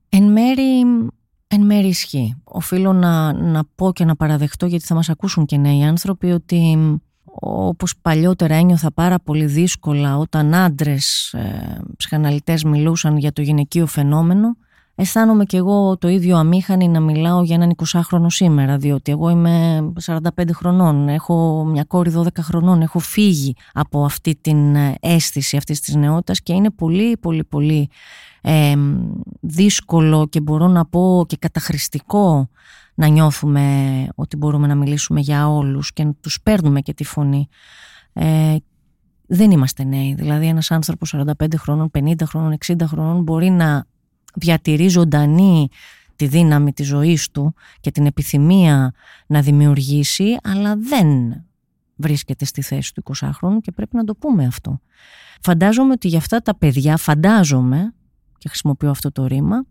[0.10, 0.80] Εν μέρη,
[1.48, 2.36] εν μέρη ισχύει.
[2.44, 6.78] Οφείλω να, να πω και να παραδεχτώ γιατί θα μας ακούσουν και νέοι άνθρωποι ότι
[7.40, 14.58] όπως παλιότερα ένιωθα πάρα πολύ δύσκολα όταν άντρες ε, ψυχαναλυτές μιλούσαν για το γυναικείο φαινόμενο
[14.96, 19.84] αισθάνομαι και εγώ το ίδιο αμήχανη να μιλάω για έναν 20χρονο σήμερα, διότι εγώ είμαι
[20.06, 20.20] 45
[20.54, 25.96] χρονών, έχω μια κόρη 12 χρονών, έχω φύγει από αυτή την ε, αίσθηση αυτής της
[25.96, 27.90] νεότητας και είναι πολύ πολύ πολύ
[28.42, 28.76] ε,
[29.40, 32.50] δύσκολο και μπορώ να πω και καταχρηστικό
[32.96, 37.48] να νιώθουμε ότι μπορούμε να μιλήσουμε για όλους και να τους παίρνουμε και τη φωνή.
[38.14, 38.56] Ε,
[39.28, 43.86] δεν είμαστε νέοι, δηλαδή ένας άνθρωπος 45 χρόνων, 50 χρόνων, 60 χρόνων μπορεί να
[44.36, 45.69] διατηρεί ζωντανή
[46.15, 48.93] τη δύναμη της ζωής του και την επιθυμία
[49.28, 51.08] να δημιουργήσει, αλλά δεν
[51.95, 54.80] βρίσκεται στη θέση του 20χρονου και πρέπει να το πούμε αυτό.
[55.41, 57.93] Φαντάζομαι ότι για αυτά τα παιδιά, φαντάζομαι,
[58.38, 59.65] και χρησιμοποιώ αυτό το ρήμα,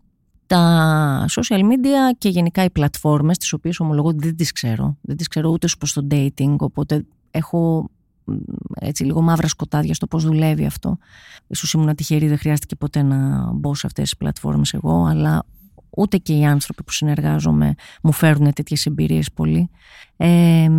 [0.47, 5.27] τα social media και γενικά οι πλατφόρμες, τις οποίες ομολογώ δεν τις ξέρω, δεν τις
[5.27, 7.89] ξέρω ούτε προς το dating, οπότε έχω
[8.75, 10.97] έτσι λίγο μαύρα σκοτάδια στο πώς δουλεύει αυτό.
[11.47, 15.45] Ίσως ήμουν τυχερή, δεν χρειάστηκε ποτέ να μπω σε αυτές τις πλατφόρμες εγώ, αλλά
[15.89, 19.69] ούτε και οι άνθρωποι που συνεργάζομαι μου φέρουν τέτοιες εμπειρίες πολύ.
[20.17, 20.69] Ε,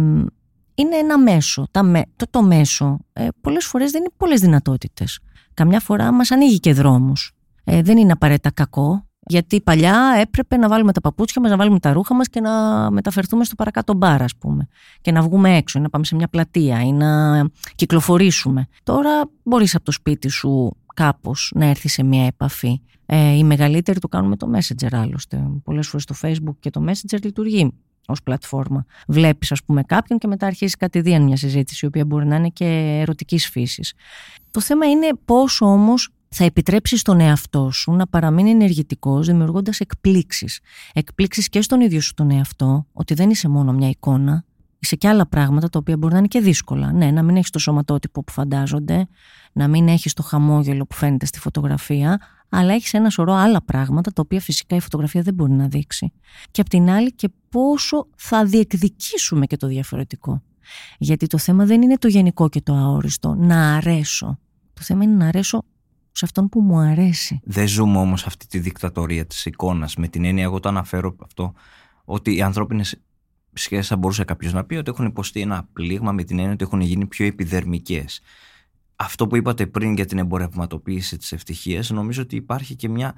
[0.75, 1.67] είναι ένα μέσο.
[1.71, 5.21] Τα, το, το μέσο ε, πολλές φορές δεν είναι πολλές δυνατότητες.
[5.55, 7.33] Καμιά φορά μας ανοίγει και δρόμους.
[7.65, 9.07] Ε, δεν είναι απαραίτητα κακό.
[9.29, 12.51] Γιατί παλιά έπρεπε να βάλουμε τα παπούτσια μας, να βάλουμε τα ρούχα μας και να
[12.91, 14.69] μεταφερθούμε στο παρακάτω μπαρ, ας πούμε.
[15.01, 17.43] Και να βγούμε έξω, ή να πάμε σε μια πλατεία ή να
[17.75, 18.67] κυκλοφορήσουμε.
[18.83, 22.81] Τώρα μπορείς από το σπίτι σου κάπως να έρθεις σε μια επαφή.
[23.07, 25.43] Ε, οι μεγαλύτεροι το κάνουν με το Messenger άλλωστε.
[25.65, 27.73] Πολλές φορές το Facebook και το Messenger λειτουργεί
[28.07, 28.85] ως πλατφόρμα.
[29.07, 32.49] Βλέπεις, ας πούμε, κάποιον και μετά αρχίζεις κατηδίαν μια συζήτηση, η οποία μπορεί να είναι
[32.49, 33.95] και ερωτικής φύσης.
[34.51, 40.61] Το θέμα είναι πόσο όμως θα επιτρέψεις στον εαυτό σου να παραμείνει ενεργητικός δημιουργώντας εκπλήξεις.
[40.93, 44.45] Εκπλήξεις και στον ίδιο σου τον εαυτό, ότι δεν είσαι μόνο μια εικόνα,
[44.79, 46.93] είσαι και άλλα πράγματα τα οποία μπορεί να είναι και δύσκολα.
[46.93, 49.09] Ναι, να μην έχεις το σωματότυπο που φαντάζονται,
[49.53, 54.13] να μην έχεις το χαμόγελο που φαίνεται στη φωτογραφία, αλλά έχεις ένα σωρό άλλα πράγματα
[54.13, 56.13] τα οποία φυσικά η φωτογραφία δεν μπορεί να δείξει.
[56.51, 60.43] Και απ' την άλλη και πόσο θα διεκδικήσουμε και το διαφορετικό.
[60.99, 64.39] Γιατί το θέμα δεν είναι το γενικό και το αόριστο, να αρέσω.
[64.73, 65.63] Το θέμα είναι να αρέσω
[66.17, 67.41] σε αυτόν που μου αρέσει.
[67.45, 69.97] Δεν ζούμε όμως αυτή τη δικτατορία της εικόνας.
[69.97, 71.53] Με την έννοια, εγώ το αναφέρω αυτό,
[72.05, 73.01] ότι οι ανθρώπινες
[73.53, 76.65] σχέσεις θα μπορούσε κάποιος να πει ότι έχουν υποστεί ένα πλήγμα με την έννοια ότι
[76.65, 78.21] έχουν γίνει πιο επιδερμικές.
[78.97, 83.15] Αυτό που είπατε πριν για την εμπορευματοποίηση της ευτυχίας, νομίζω ότι υπάρχει και μια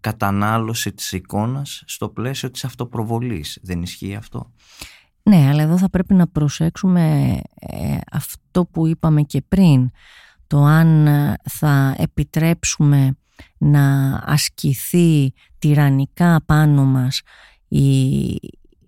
[0.00, 3.58] κατανάλωση της εικόνας στο πλαίσιο της αυτοπροβολής.
[3.62, 4.52] Δεν ισχύει αυτό;
[5.22, 9.90] Ναι, αλλά εδώ θα πρέπει να προσέξουμε ε, αυτό που είπαμε και πριν
[10.48, 13.16] το αν ε, θα επιτρέψουμε
[13.58, 17.22] να ασκηθεί τυραννικά πάνω μας
[17.68, 17.88] η,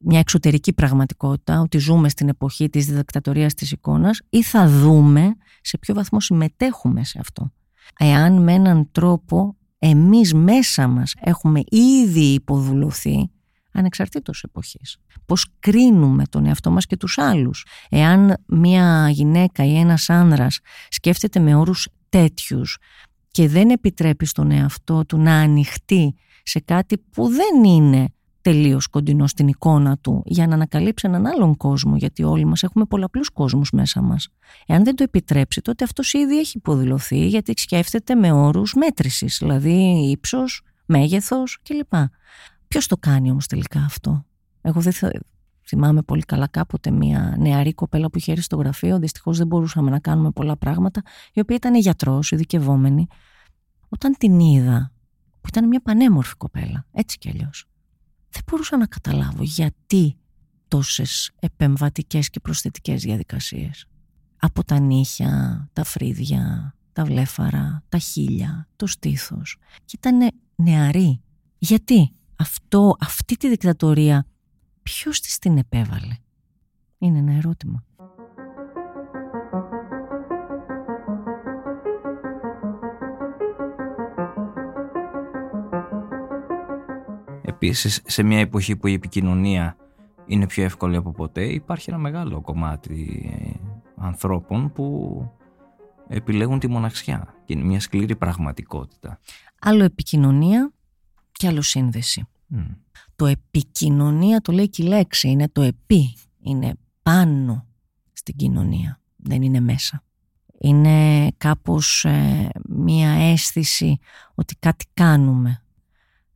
[0.01, 5.79] μια εξωτερική πραγματικότητα, ότι ζούμε στην εποχή της δικτατορίας της εικόνας ή θα δούμε σε
[5.79, 7.53] ποιο βαθμό συμμετέχουμε σε αυτό.
[7.99, 13.31] Εάν με έναν τρόπο εμείς μέσα μας έχουμε ήδη υποδουλωθεί
[13.73, 14.99] ανεξαρτήτως εποχής.
[15.27, 17.67] Πώς κρίνουμε τον εαυτό μας και τους άλλους.
[17.89, 22.79] Εάν μια γυναίκα ή ένας άνδρας σκέφτεται με όρους τέτοιους
[23.31, 28.09] και δεν επιτρέπει στον εαυτό του να ανοιχτεί σε κάτι που δεν είναι
[28.43, 32.85] τελείως κοντινό στην εικόνα του για να ανακαλύψει έναν άλλον κόσμο γιατί όλοι μας έχουμε
[32.85, 34.29] πολλαπλούς κόσμους μέσα μας.
[34.67, 40.09] Εάν δεν το επιτρέψει τότε αυτός ήδη έχει υποδηλωθεί γιατί σκέφτεται με όρους μέτρησης δηλαδή
[40.11, 41.93] ύψος, μέγεθος κλπ.
[42.71, 44.25] Ποιος το κάνει όμως τελικά αυτό;
[44.61, 45.11] Εγώ δεν θα...
[45.63, 49.91] θυμάμαι πολύ καλά κάποτε μια νεαρή κοπέλα που είχε έρθει στο γραφείο δυστυχώς δεν μπορούσαμε
[49.91, 51.03] να κάνουμε πολλά πράγματα
[51.33, 53.07] η οποία ήταν γιατρός, ειδικευόμενη
[53.89, 54.93] όταν την είδα
[55.41, 57.65] που ήταν μια πανέμορφη κοπέλα έτσι κι αλλιώς
[58.31, 60.17] δεν μπορούσα να καταλάβω γιατί
[60.69, 63.87] τόσες επεμβατικές και προσθετικές διαδικασίες.
[64.37, 69.57] Από τα νύχια, τα φρύδια, τα βλέφαρα, τα χείλια, το στήθος.
[69.85, 71.21] Και ήταν νεαρή.
[71.59, 74.27] Γιατί; Αυτό, αυτή τη δικτατορία
[74.83, 76.17] ποιος της την επέβαλε;
[76.99, 77.85] Είναι ένα ερώτημα.
[87.43, 89.77] Επίσης, σε μια εποχή που η επικοινωνία
[90.27, 93.61] είναι πιο εύκολη από ποτέ, υπάρχει ένα μεγάλο κομμάτι ε,
[93.97, 95.25] ανθρώπων που
[96.09, 99.19] επιλέγουν τη μοναξιά και είναι μια σκληρή πραγματικότητα.
[99.61, 100.73] Άλλο επικοινωνία
[101.41, 102.27] και άλλο σύνδεση.
[103.17, 106.73] Το επικοινωνία το λέει και η λέξη, είναι το επί, είναι
[107.03, 107.67] πάνω
[108.13, 110.03] στην κοινωνία, δεν είναι μέσα.
[110.59, 113.99] Είναι κάπως ε, μια αίσθηση
[114.35, 115.63] ότι κάτι κάνουμε,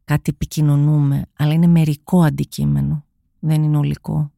[0.04, 3.04] κάτι επικοινωνούμε, αλλά είναι μερικό αντικείμενο,
[3.38, 4.32] δεν είναι ολικό.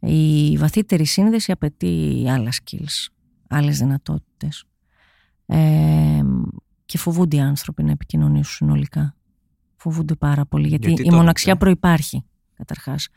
[0.00, 3.12] Η βαθύτερη σύνδεση απαιτεί άλλα skills,
[3.48, 4.64] άλλες δυνατότητες.
[5.46, 6.22] Ε,
[6.84, 9.16] και φοβούνται οι άνθρωποι να επικοινωνήσουν συνολικά.
[9.82, 13.08] Φοβούνται πάρα πολύ, γιατί, η μοναξιά προϋπάρχει, καταρχάς.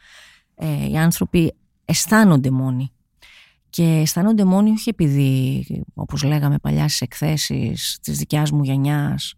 [0.55, 1.53] Ε, οι άνθρωποι
[1.85, 2.91] αισθάνονται μόνοι.
[3.69, 9.35] Και αισθάνονται μόνοι όχι επειδή, όπως λέγαμε παλιά στις εκθέσεις της δικιάς μου γενιάς,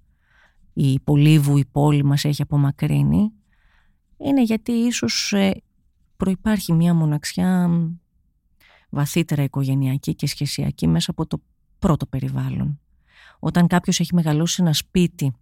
[0.74, 3.32] η Πολύβου, η πόλη μας έχει απομακρύνει,
[4.18, 5.62] είναι γιατί ίσως ε,
[6.18, 7.70] προϋπάρχει μια μοναξιά
[8.90, 11.42] βαθύτερα οικογενειακή και σχεσιακή μέσα από το
[11.80, 12.80] πρώτο περιβάλλον.
[13.40, 15.34] Όταν κάποιος έχει μεγαλώσει σε ένα σπίτι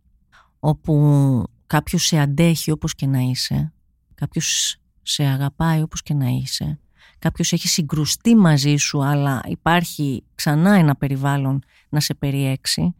[0.59, 3.73] όπου κάποιος σε αντέχει όπως και να είσαι,
[4.15, 6.79] κάποιος σε αγαπάει όπως και να είσαι,
[7.19, 12.95] κάποιος έχει συγκρουστεί μαζί σου αλλά υπάρχει ξανά ένα περιβάλλον να σε περιέξει,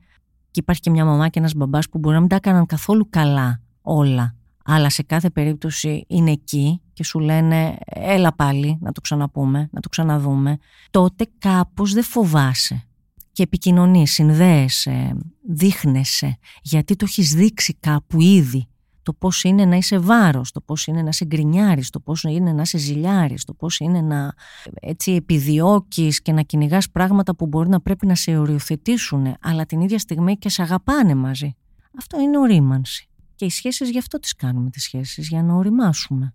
[0.56, 3.10] και υπάρχει και μια μαμά και ένας μπαμπάς που μπορεί να μην τα έκαναν καθόλου
[3.10, 4.36] καλά όλα.
[4.66, 9.80] Αλλά σε κάθε περίπτωση είναι εκεί και σου λένε έλα πάλι να το ξαναπούμε, να
[9.80, 10.58] το ξαναδούμε.
[10.90, 12.88] Τότε κάπως δεν φοβάσαι
[13.36, 15.18] και επικοινωνείς, συνδέεσαι,
[15.50, 18.68] δείχνεσαι γιατί το έχεις δείξει κάπου ήδη
[19.04, 22.54] το πώς είναι να είσαι βάρος, το πώς είναι να σε γκρινιάρεις, το πώς είναι
[22.54, 24.34] να σε ζηλιάρεις, το πώς είναι να
[24.74, 29.80] έτσι επιδιώκεις και να κυνηγάς πράγματα που μπορεί να πρέπει να σε οριοθετήσουν, αλλά την
[29.82, 31.56] ίδια στιγμή και σε αγαπάνε μαζί.
[31.98, 33.10] Αυτό είναι ορίμανση.
[33.36, 36.34] Και οι σχέσεις γι' αυτό τις κάνουμε τις σχέσεις, για να οριμάσουμε.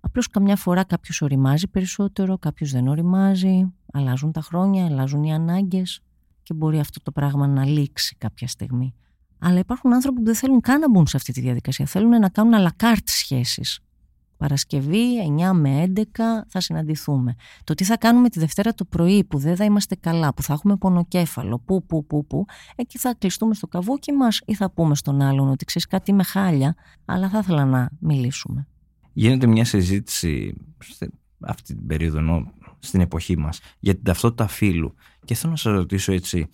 [0.00, 6.02] Απλώς καμιά φορά κάποιος οριμάζει περισσότερο, κάποιος δεν οριμάζει, αλλάζουν τα χρόνια, αλλάζουν οι ανάγκες
[6.48, 8.94] και μπορεί αυτό το πράγμα να λήξει κάποια στιγμή.
[9.38, 11.86] Αλλά υπάρχουν άνθρωποι που δεν θέλουν καν να μπουν σε αυτή τη διαδικασία.
[11.86, 13.80] Θέλουν να κάνουν αλακάρτ σχέσεις.
[14.36, 15.04] Παρασκευή
[15.38, 16.00] 9 με 11
[16.48, 17.34] θα συναντηθούμε.
[17.64, 20.52] Το τι θα κάνουμε τη Δευτέρα το πρωί που δεν θα είμαστε καλά, που θα
[20.52, 22.44] έχουμε πονοκέφαλο, που, που, που, που,
[22.76, 26.22] εκεί θα κλειστούμε στο καβούκι μας ή θα πούμε στον άλλον ότι ξέρεις κάτι με
[26.22, 28.66] χάλια, αλλά θα ήθελα να μιλήσουμε.
[29.12, 30.54] Γίνεται μια συζήτηση
[31.40, 32.20] αυτή την περίοδο,
[32.78, 34.94] στην εποχή μας, για την ταυτότητα φύλου.
[35.24, 36.48] Και θέλω να σας ρωτήσω έτσι,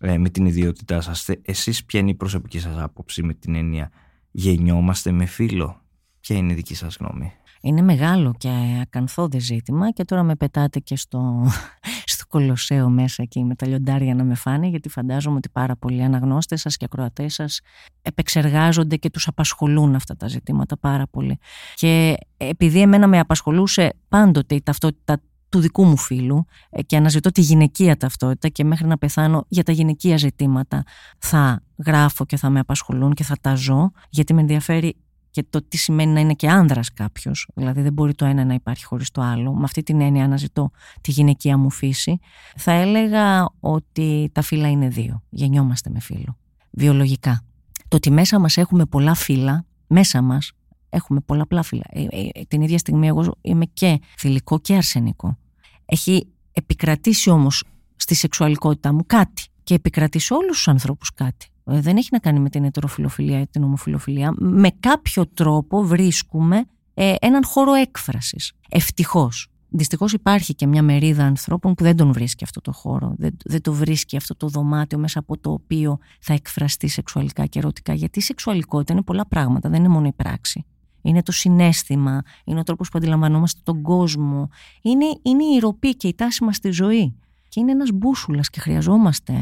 [0.00, 1.28] ε, με την ιδιότητά σας.
[1.42, 3.90] Εσείς ποια είναι η προσωπική σας άποψη με την έννοια
[4.30, 5.80] γεννιόμαστε με φίλο.
[6.20, 8.48] Ποια είναι η δική σας γνώμη; Είναι μεγάλο και
[8.82, 11.46] ακαθόδε ζήτημα και τώρα με πετάτε και στο,
[12.12, 16.02] στο κολοσσέο μέσα εκεί με τα λιοντάρια να με φάνε γιατί φαντάζομαι ότι πάρα πολλοί
[16.02, 17.60] αναγνώστες σας και ακροατές σας
[18.02, 21.38] επεξεργάζονται και τους απασχολούν αυτά τα ζητήματα πάρα πολύ.
[21.74, 27.30] Και επειδή εμένα με απασχολούσε πάντοτε η ταυτότητα του δικού μου φίλου ε, και αναζητώ
[27.30, 30.82] τη γυναικεία ταυτότητα και μέχρι να πεθάνω για τα γυναικεία ζητήματα
[31.18, 34.96] θα γράφω και θα με απασχολούν και θα τα ζω γιατί με ενδιαφέρει
[35.30, 37.48] και το τι σημαίνει να είναι και άνδρας κάποιος.
[37.54, 39.52] Δηλαδή δεν μπορεί το ένα να υπάρχει χωρίς το άλλο.
[39.52, 42.18] Με αυτή την έννοια αναζητώ τη γυναικεία μου φύση.
[42.56, 45.22] Θα έλεγα ότι τα φύλλα είναι δύο.
[45.28, 46.36] Γεννιόμαστε με φύλλο.
[46.70, 47.44] Βιολογικά.
[47.88, 50.52] Το ότι μέσα μας έχουμε πολλά φύλλα, μέσα μας,
[50.90, 51.84] έχουμε πολλαπλά φύλλα.
[51.88, 55.38] Ε, ε, την ίδια στιγμή εγώ είμαι και θηλυκό και αρσενικό.
[55.84, 57.64] Έχει επικρατήσει όμως
[57.96, 61.46] στη σεξουαλικότητά μου κάτι και επικρατήσει όλους τους ανθρώπους κάτι.
[61.64, 64.34] Ε, δεν έχει να κάνει με την ετεροφιλοφιλία ή την ομοφιλοφιλία.
[64.38, 68.52] Με κάποιο τρόπο βρίσκουμε ε, έναν χώρο έκφρασης.
[68.68, 69.50] Ευτυχώς.
[69.72, 73.62] Δυστυχώς υπάρχει και μια μερίδα ανθρώπων που δεν τον βρίσκει αυτό το χώρο, δεν, δεν
[73.62, 77.94] το βρίσκει αυτό το δωμάτιο μέσα από το οποίο θα εκφραστεί σεξουαλικά και ερωτικά.
[77.94, 80.64] Γιατί η σεξουαλικότητα είναι πολλά πράγματα, δεν είναι μόνο η πράξη.
[81.02, 84.48] Είναι το συνέστημα, είναι ο τρόπος που αντιλαμβανόμαστε τον κόσμο,
[84.82, 87.14] είναι, είναι η ροπή και η τάση μας στη ζωή.
[87.48, 89.34] Και είναι ένας μπούσουλας και χρειαζόμαστε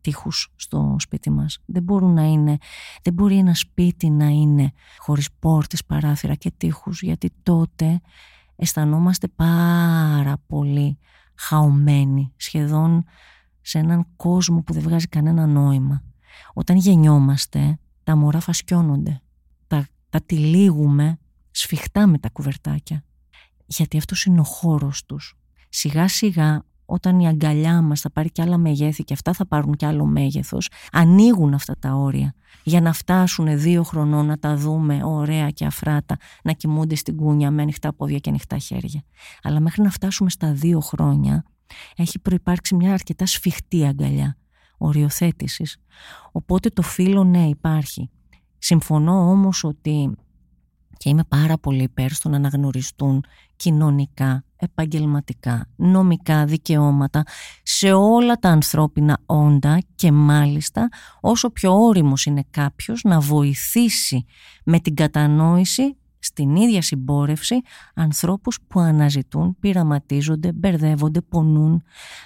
[0.00, 1.58] τείχους στο σπίτι μας.
[1.66, 2.56] Δεν, να είναι,
[3.02, 8.00] δεν μπορεί ένα σπίτι να είναι χωρίς πόρτες, παράθυρα και τείχους, γιατί τότε
[8.56, 10.98] αισθανόμαστε πάρα πολύ
[11.34, 13.04] χαωμένοι, σχεδόν
[13.60, 16.02] σε έναν κόσμο που δεν βγάζει κανένα νόημα.
[16.52, 19.22] Όταν γεννιόμαστε, τα μωρά φασκιώνονται.
[20.10, 21.18] Τα, τα τυλίγουμε
[21.50, 23.04] σφιχτά με τα κουβερτάκια.
[23.66, 25.34] Γιατί αυτός είναι ο χώρος τους.
[25.68, 29.74] Σιγά σιγά όταν η αγκαλιά μας θα πάρει και άλλα μεγέθη και αυτά θα πάρουν
[29.74, 35.04] και άλλο μέγεθος, ανοίγουν αυτά τα όρια για να φτάσουν δύο χρονών να τα δούμε
[35.04, 39.02] ωραία και αφράτα, να κοιμούνται στην κούνια με ανοιχτά πόδια και ανοιχτά χέρια.
[39.42, 41.44] Αλλά μέχρι να φτάσουμε στα δύο χρόνια
[41.96, 44.36] έχει προϋπάρξει μια αρκετά σφιχτή αγκαλιά
[44.78, 45.76] οριοθέτησης.
[46.32, 48.10] Οπότε το φίλο ναι υπάρχει.
[48.62, 50.14] Συμφωνώ όμως ότι
[50.96, 53.24] και είμαι πάρα πολύ υπέρ στο να αναγνωριστούν
[53.56, 57.22] κοινωνικά, επαγγελματικά, νομικά δικαιώματα
[57.62, 60.88] σε όλα τα ανθρώπινα όντα και μάλιστα
[61.20, 64.24] όσο πιο όριμος είναι κάποιος να βοηθήσει
[64.64, 67.60] με την κατανόηση στην ίδια συμπόρευση
[67.94, 71.82] ανθρώπους που αναζητούν, πειραματίζονται, μπερδεύονται, πονούν.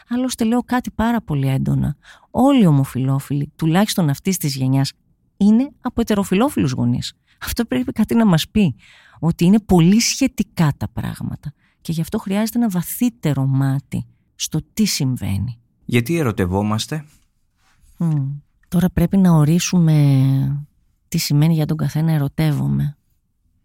[0.08, 1.96] Άλλωστε λέω κάτι πάρα πολύ έντονα.
[2.30, 4.92] Όλοι οι ομοφιλόφιλοι, τουλάχιστον αυτής της γενιάς,
[5.36, 7.12] είναι από ετεροφιλόφιλους γονείς.
[7.40, 8.74] Αυτό πρέπει κάτι να μας πει,
[9.18, 14.84] ότι είναι πολύ σχετικά τα πράγματα και γι' αυτό χρειάζεται ένα βαθύτερο μάτι στο τι
[14.84, 15.58] συμβαίνει.
[15.84, 17.04] Γιατί ερωτευόμαστε;
[18.68, 20.66] Τώρα πρέπει να ορίσουμε
[21.08, 22.96] τι σημαίνει για τον καθένα ερωτεύομαι.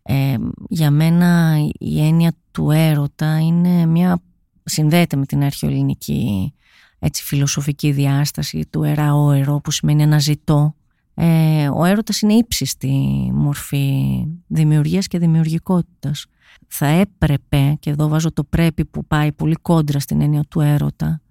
[0.01, 0.35] Ε,
[0.69, 4.21] για μένα η έννοια του έρωτα είναι μια
[4.63, 6.53] συνδέεται με την αρχαιοελληνική
[6.99, 10.75] έτσι, φιλοσοφική διάσταση του εραώ που σημαίνει αναζητώ
[11.21, 12.89] ε, ο έρωτας είναι ύψιστη
[13.33, 16.25] μορφή δημιουργίας και δημιουργικότητας.
[16.67, 21.21] Θα έπρεπε, και εδώ βάζω το πρέπει που πάει πολύ κόντρα στην έννοια του έρωτα,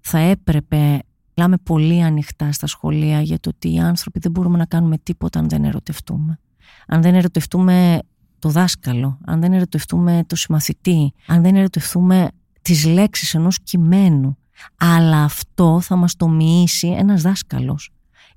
[0.00, 0.98] θα έπρεπε,
[1.34, 5.38] μιλάμε πολύ ανοιχτά στα σχολεία για το ότι οι άνθρωποι δεν μπορούμε να κάνουμε τίποτα
[5.38, 6.38] αν δεν ερωτευτούμε.
[6.86, 7.98] Αν δεν ερωτευτούμε
[8.38, 12.28] το δάσκαλο, αν δεν ερωτευτούμε το συμμαθητή, αν δεν ερωτευτούμε
[12.62, 14.36] τις λέξεις ενός κειμένου.
[14.76, 17.90] Αλλά αυτό θα μας το μοιήσει ένας δάσκαλος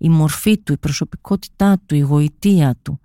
[0.04, 3.00] η μορφή του, η προσωπικότητά του, η γοητεία του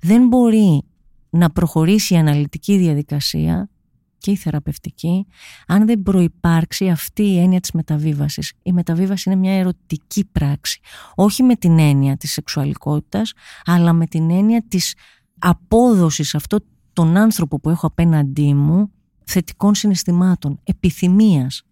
[0.00, 0.82] δεν μπορεί
[1.30, 3.70] να προχωρήσει η αναλυτική διαδικασία
[4.18, 5.26] και η θεραπευτική
[5.66, 8.52] αν δεν προϋπάρξει αυτή η έννοια της μεταβίβασης.
[8.62, 10.80] Η μεταβίβαση είναι μια ερωτική πράξη,
[11.14, 13.32] όχι με την έννοια της σεξουαλικότητας,
[13.64, 14.94] αλλά με την έννοια της
[15.38, 16.58] απόδοσης αυτό
[16.92, 18.90] τον άνθρωπο που έχω απέναντί μου
[19.24, 21.62] θετικών συναισθημάτων, επιθυμίας.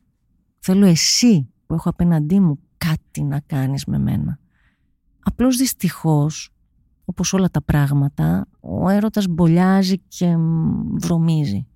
[0.59, 4.41] Θέλω εσύ που έχω απέναντί μου κάτι να κάνεις με μένα.
[5.23, 6.51] Απλώς δυστυχώς,
[7.05, 10.37] όπως όλα τα πράγματα, ο έρωτας μπολιάζει και
[10.99, 11.67] βρωμίζει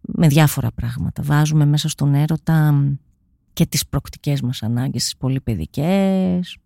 [0.00, 1.22] με διάφορα πράγματα.
[1.22, 2.84] Βάζουμε μέσα στον έρωτα
[3.52, 6.56] και τις προκτικές μας ανάγκες, τις πολυπαιδικές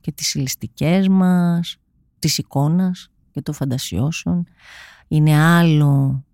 [0.00, 1.76] και τις συλλιστικές μας,
[2.18, 4.44] της εικόνας και των φαντασιώσεων.
[5.08, 6.24] Είναι άλλο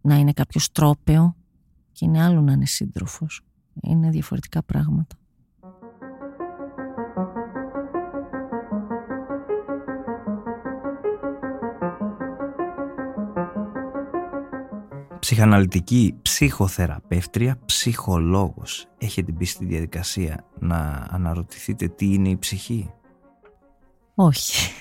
[0.00, 1.36] να είναι κάποιος τρόπεο
[1.92, 3.40] και είναι άλλο να είναι σύντροφος.
[3.82, 5.16] Είναι διαφορετικά πράγματα.
[15.24, 18.86] Ψυχαναλυτική ψυχοθεραπεύτρια, ψυχολόγος.
[18.98, 22.90] Έχετε μπει στη διαδικασία να αναρωτηθείτε τι είναι η ψυχή;
[24.14, 24.72] Όχι.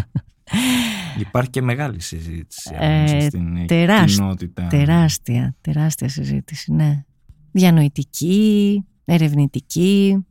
[1.26, 4.66] Υπάρχει και μεγάλη συζήτηση ε, στην τεράσ, κοινότητα.
[4.66, 7.04] Τεράστια, τεράστια συζήτηση, ναι.
[7.52, 10.26] Διανοητική, ερευνητική.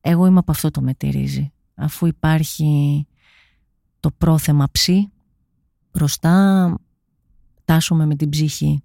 [0.00, 1.52] Εγώ είμαι από αυτό το μετερίζει.
[1.74, 3.06] Αφού υπάρχει
[4.00, 5.12] το πρόθεμα ψή,
[5.92, 6.74] μπροστά
[7.68, 8.82] τάσουμε με την ψυχή.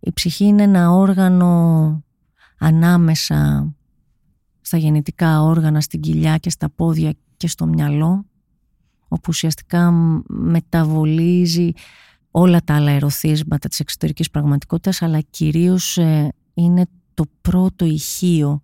[0.00, 2.04] Η ψυχή είναι ένα όργανο
[2.58, 3.68] ανάμεσα
[4.60, 8.24] στα γεννητικά όργανα, στην κοιλιά και στα πόδια και στο μυαλό,
[9.08, 9.90] όπου ουσιαστικά
[10.28, 11.72] μεταβολίζει
[12.30, 18.62] όλα τα άλλα ερωθίσματα της εξωτερικής πραγματικότητας, αλλά κυρίως ε, είναι το πρώτο ηχείο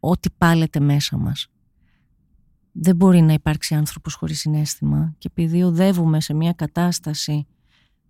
[0.00, 1.46] ό,τι πάλεται μέσα μας.
[2.72, 7.46] δεν μπορεί να υπάρξει άνθρωπος χωρίς συνέστημα και επειδή οδεύουμε σε μια κατάσταση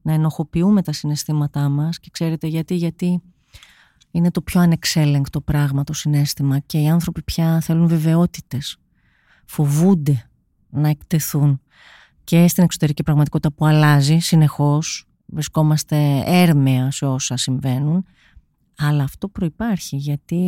[0.03, 3.23] να ενοχοποιούμε τα συναισθήματά μας και ξέρετε γιατί, γιατί
[4.11, 8.77] είναι το πιο ανεξέλεγκτο πράγμα το συνέστημα και οι άνθρωποι πια θέλουν βεβαιότητες,
[9.45, 10.29] φοβούνται
[10.71, 11.61] να εκτεθούν
[12.25, 18.05] και στην εξωτερική πραγματικότητα που αλλάζει συνεχώς, βρισκόμαστε έρμεα σε όσα συμβαίνουν,
[18.77, 20.45] αλλά αυτό προϋπάρχει γιατί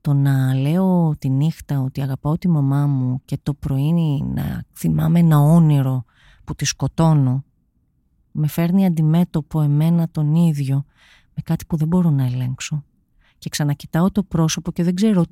[0.00, 5.18] το να λέω τη νύχτα ότι αγαπάω τη μαμά μου και το πρωί να θυμάμαι
[5.18, 6.04] ένα όνειρο
[6.44, 7.44] που τη σκοτώνω
[8.36, 10.84] με φέρνει αντιμέτωπο εμένα τον ίδιο
[11.34, 12.84] με κάτι που δεν μπορώ να ελέγξω
[13.38, 15.24] και ξανακοιτάω το πρόσωπο και δεν ξέρω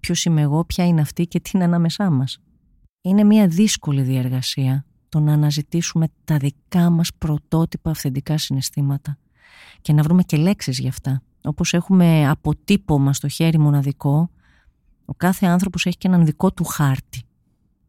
[0.00, 2.40] ποιος είμαι εγώ, ποια είναι αυτή και τι είναι ανάμεσά μας.
[3.00, 9.18] Είναι μια δύσκολη διεργασία το να αναζητήσουμε τα δικά μας πρωτότυπα αυθεντικά συναισθήματα
[9.80, 11.22] και να βρούμε και λέξεις γι' αυτά.
[11.42, 14.30] Όπως έχουμε αποτύπωμα στο χέρι μοναδικό,
[15.04, 17.22] ο κάθε άνθρωπος έχει και έναν δικό του χάρτη.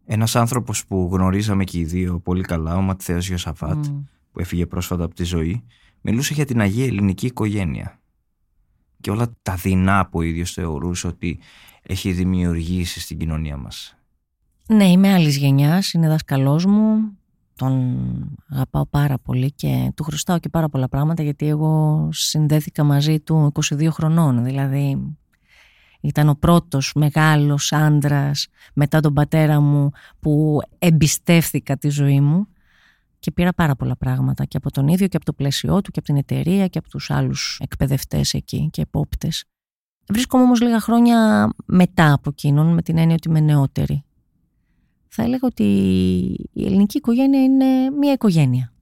[0.06, 3.86] Ένας άνθρωπος που γνωρίζαμε και οι δύο πολύ καλά, ο Ματθαίος Γιωσαφάτ,
[4.34, 5.64] που έφυγε πρόσφατα από τη ζωή,
[6.02, 8.00] μιλούσε για την Αγία Ελληνική οικογένεια
[9.02, 11.40] και όλα τα δεινά που ο ίδιος θεωρούσε ότι
[11.82, 13.98] έχει δημιουργήσει στην κοινωνία μας.
[14.68, 17.18] Ναι, είμαι άλλης γενιάς, είναι δάσκαλό μου.
[17.56, 23.20] Τον αγαπάω πάρα πολύ και του χρωστάω και πάρα πολλά πράγματα γιατί εγώ συνδέθηκα μαζί
[23.20, 24.44] του 22 χρονών.
[24.44, 25.16] Δηλαδή
[26.02, 32.48] ήταν ο πρώτος μεγάλος άντρας μετά τον πατέρα μου που εμπιστεύθηκα τη ζωή μου
[33.24, 36.00] και πήρα πάρα πολλά πράγματα και από τον ίδιο και από το πλαίσιό του και
[36.00, 39.46] από την εταιρεία και από τους άλλους εκπαιδευτές εκεί και επόπτες.
[40.10, 44.04] Βρίσκομαι όμως λίγα χρόνια μετά από εκείνον με την έννοια ότι είμαι νεότερη
[45.16, 45.64] θα έλεγα ότι
[46.54, 48.74] η ελληνική οικογένεια είναι μία οικογένεια.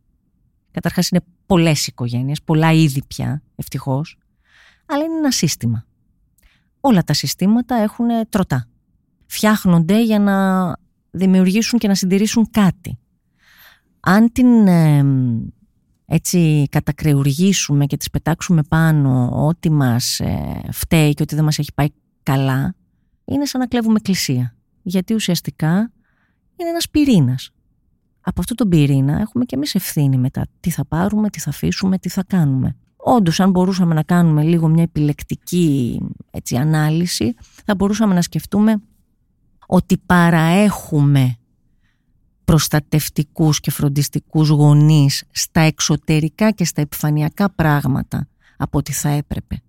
[0.71, 4.17] Καταρχάς είναι πολλές οικογένειες, πολλά είδη πια, ευτυχώς,
[4.85, 5.85] αλλά είναι ένα σύστημα.
[6.79, 8.67] Όλα τα συστήματα έχουν τροτά.
[9.25, 10.35] Φτιάχνονται για να
[11.11, 12.99] δημιουργήσουν και να συντηρήσουν κάτι.
[14.01, 14.67] Αν την
[16.05, 21.73] έτσι κατακρεουργήσουμε και τις πετάξουμε πάνω ό,τι μας ε, φταίει και ότι δεν μας έχει
[21.73, 21.87] πάει
[22.23, 22.75] καλά,
[23.25, 24.55] είναι σαν να κλέβουμε εκκλησία.
[24.81, 25.91] Γιατί ουσιαστικά
[26.55, 27.51] είναι ένας πυρήνας.
[28.21, 30.45] Από αυτόν τον πυρήνα έχουμε και εμείς ευθύνη μετά.
[30.59, 32.75] Τι θα πάρουμε, τι θα αφήσουμε, τι θα κάνουμε.
[32.95, 37.35] Όντως, αν μπορούσαμε να κάνουμε λίγο μια επιλεκτική έτσι, ανάλυση,
[37.65, 38.81] θα μπορούσαμε να σκεφτούμε
[39.67, 41.35] ότι παραέχουμε
[42.51, 48.27] προστατευτικούς και φροντιστικούς γονείς στα εξωτερικά και στα επιφανειακά πράγματα
[48.57, 49.61] από ό,τι θα έπρεπε.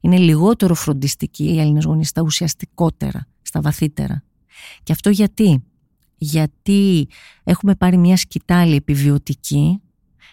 [0.00, 4.22] Είναι λιγότερο φροντιστικοί οι Έλληνες γονείς στα ουσιαστικότερα, στα βαθύτερα.
[4.82, 5.64] Και αυτό γιατί;
[6.16, 7.08] Γιατί
[7.44, 9.80] έχουμε πάρει μια σκητάλη επιβιωτική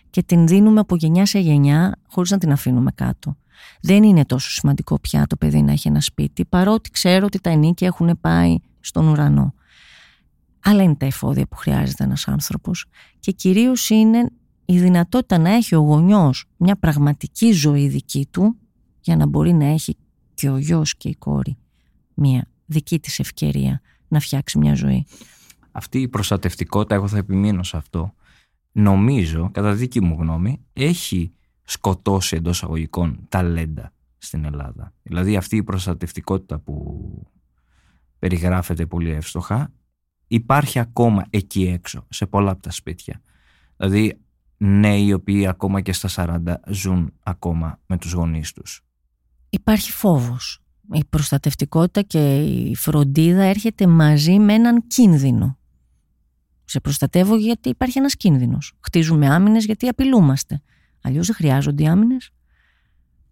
[0.09, 3.37] και την δίνουμε από γενιά σε γενιά χωρίς να την αφήνουμε κάτω.
[3.81, 7.49] Δεν είναι τόσο σημαντικό πια το παιδί να έχει ένα σπίτι, παρότι ξέρω ότι τα
[7.49, 9.53] ενίκια έχουν πάει στον ουρανό.
[10.69, 12.85] Άλλα είναι τα εφόδια που χρειάζεται ένας άνθρωπος
[13.19, 14.29] και κυρίως είναι
[14.65, 18.57] η δυνατότητα να έχει ο γονιός μια πραγματική ζωή δική του
[19.01, 19.97] για να μπορεί να έχει
[20.33, 21.57] και ο γιος και η κόρη
[22.13, 25.05] μια δική της ευκαιρία να φτιάξει μια ζωή
[25.77, 28.13] αυτή η προστατευτικότητα, εγώ θα επιμείνω σε αυτό,
[28.71, 34.93] νομίζω, κατά δική μου γνώμη, έχει σκοτώσει εντός αγωγικών ταλέντα στην Ελλάδα.
[35.03, 37.07] Δηλαδή αυτή η προστατευτικότητα που
[38.19, 39.71] περιγράφεται πολύ εύστοχα
[40.27, 43.21] υπάρχει ακόμα εκεί έξω, σε πολλά από τα σπίτια.
[43.77, 44.19] Δηλαδή
[44.57, 46.09] νέοι οι οποίοι ακόμα και στα
[46.45, 48.81] 40 ζουν ακόμα με τους γονείς τους.
[49.49, 50.61] Υπάρχει φόβος.
[50.93, 55.57] Η προστατευτικότητα και η φροντίδα έρχεται μαζί με έναν κίνδυνο.
[56.65, 58.73] Σε προστατεύω γιατί υπάρχει ένας κίνδυνος.
[58.79, 60.61] Χτίζουμε άμυνες γιατί απειλούμαστε.
[61.01, 62.29] Αλλιώς δεν χρειάζονται οι άμυνες.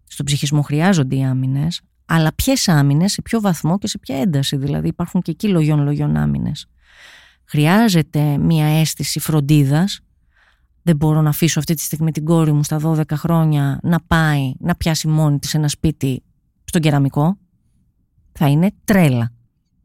[0.04, 4.56] Στον ψυχισμό χρειάζονται οι άμυνες, αλλά ποιες άμυνες, σε ποιο βαθμό και σε ποια ένταση.
[4.56, 6.66] Δηλαδή υπάρχουν και εκεί λογιών-λογιών άμυνες.
[7.48, 10.00] Χρειάζεται μια αίσθηση φροντίδας.
[10.82, 14.52] Δεν μπορώ να αφήσω αυτή τη στιγμή την κόρη μου στα 12 χρόνια να πάει
[14.58, 16.22] να πιάσει μόνη της ένα σπίτι
[16.64, 17.38] στον κεραμικό.
[18.32, 19.32] Θα είναι τρέλα.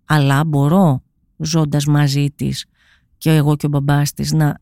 [0.06, 1.04] Αλλά μπορώ
[1.38, 2.66] ζώντας μαζί της
[3.18, 4.60] και εγώ και ο μπαμπάς της να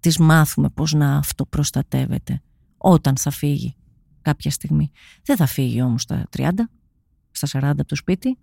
[0.00, 2.42] της μάθουμε πώς να αυτοπροστατεύεται
[2.76, 3.76] όταν θα φύγει
[4.22, 4.90] κάποια στιγμή.
[5.22, 6.50] Δεν θα φύγει όμως στα 30,
[7.30, 8.38] στα 40 από το σπίτι.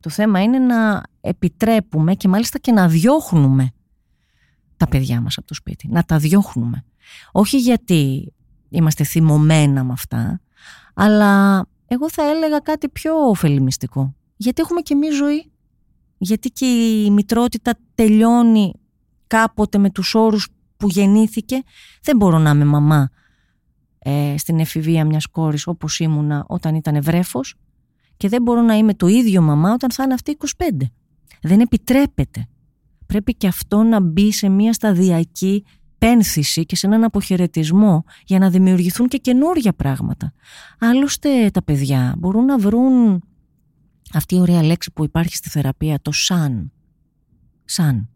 [0.00, 3.72] Το θέμα είναι να επιτρέπουμε και μάλιστα και να διώχνουμε
[4.76, 5.88] τα παιδιά μας από το σπίτι.
[5.88, 6.84] Να τα διώχνουμε.
[7.32, 8.32] Όχι γιατί
[8.68, 10.40] είμαστε θυμωμένα με αυτά,
[10.94, 14.14] αλλά εγώ θα έλεγα κάτι πιο ωφελημιστικό.
[14.36, 15.50] Γιατί έχουμε και εμείς ζωή.
[16.18, 18.72] Γιατί και η μητρότητα τελειώνει
[19.26, 21.62] κάποτε με τους όρους που γεννήθηκε
[22.02, 23.10] δεν μπορώ να είμαι μαμά
[23.98, 27.54] ε, στην εφηβεία μιας κόρης όπως ήμουνα όταν ήταν βρέφος
[28.20, 30.66] και δεν μπορώ να είμαι το ίδιο μαμά όταν θα είναι αυτή 25.
[31.42, 32.46] Δεν επιτρέπεται.
[33.06, 35.64] πρέπει και αυτό να μπει σε μια σταδιακή
[35.98, 40.32] πένθηση και σε έναν αποχαιρετισμό για να δημιουργηθούν και καινούργια πράγματα.
[40.78, 43.22] Άλλωστε τα παιδιά μπορούν να βρουν
[44.12, 46.72] αυτή η ωραία λέξη που υπάρχει στη θεραπεία, το σαν.
[47.64, 48.08] Σαν.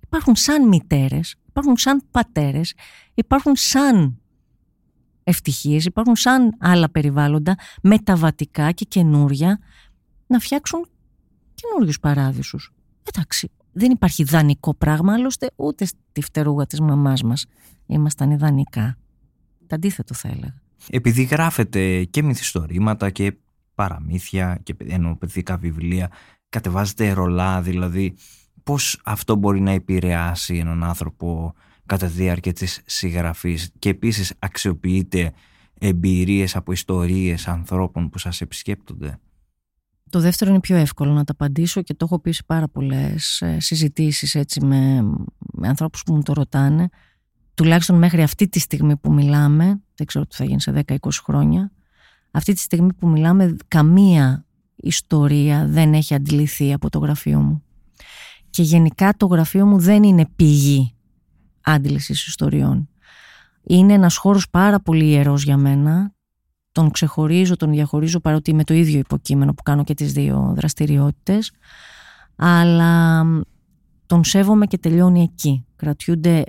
[0.00, 2.74] Υπάρχουν σαν μητέρες, υπάρχουν σαν πατέρες,
[3.14, 4.18] υπάρχουν σαν
[5.24, 9.58] ευτυχίες, υπάρχουν σαν άλλα περιβάλλοντα μεταβατικά και καινούρια
[10.26, 10.88] να φτιάξουν
[11.54, 12.72] καινούριους παράδεισους.
[13.12, 17.46] Εντάξει, δεν υπάρχει δανεικό πράγμα, άλλωστε ούτε στη φτερούγα της μαμάς μας
[17.86, 18.96] ήμασταν ιδανικά.
[19.66, 20.62] Το αντίθετο θα έλεγα.
[20.90, 23.36] Επειδή γράφετε και μυθιστορήματα και
[23.74, 26.10] παραμύθια και ενώ παιδικά βιβλία,
[26.48, 28.14] κατεβάζετε ρολά δηλαδή,
[28.62, 31.54] πώς αυτό μπορεί να επηρεάσει έναν άνθρωπο
[31.86, 35.32] κατά τη διάρκεια της συγγραφής και επίσης αξιοποιείτε
[35.78, 39.18] εμπειρίες από ιστορίες ανθρώπων που σας επισκέπτονται;
[40.10, 43.40] Το δεύτερο είναι πιο εύκολο να τα απαντήσω και το έχω πει σε πάρα πολλές
[43.40, 45.02] ε, συζητήσεις έτσι με,
[45.52, 46.88] με ανθρώπους που μου το ρωτάνε.
[47.54, 51.72] Τουλάχιστον μέχρι αυτή τη στιγμή που μιλάμε, δεν ξέρω τι θα γίνει σε 10-20 χρόνια,
[52.30, 57.62] αυτή τη στιγμή που μιλάμε, καμία ιστορία δεν έχει αντιληθεί από το γραφείο μου.
[58.50, 60.93] Και γενικά το γραφείο μου δεν είναι πηγή
[61.64, 62.88] άντλησης ιστοριών.
[63.62, 66.12] Είναι ένας χώρος πάρα πολύ ιερός για μένα
[66.72, 71.52] τον ξεχωρίζω, τον διαχωρίζω παρότι είμαι το ίδιο υποκείμενο που κάνω και τις δύο δραστηριότητες
[72.36, 73.24] αλλά
[74.06, 75.66] τον σέβομαι και τελειώνει εκεί.
[75.76, 76.44] Κρατιούνται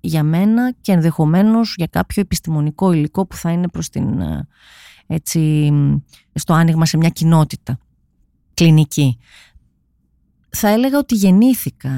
[0.00, 4.48] για μένα και ενδεχομένως για κάποιο επιστημονικό υλικό που θα είναι προς την, ε,
[5.06, 5.72] έτσι,
[6.34, 7.78] στο άνοιγμα σε μια κοινότητα
[8.54, 9.18] κλινική.
[10.48, 11.90] Θα έλεγα ότι γεννήθηκα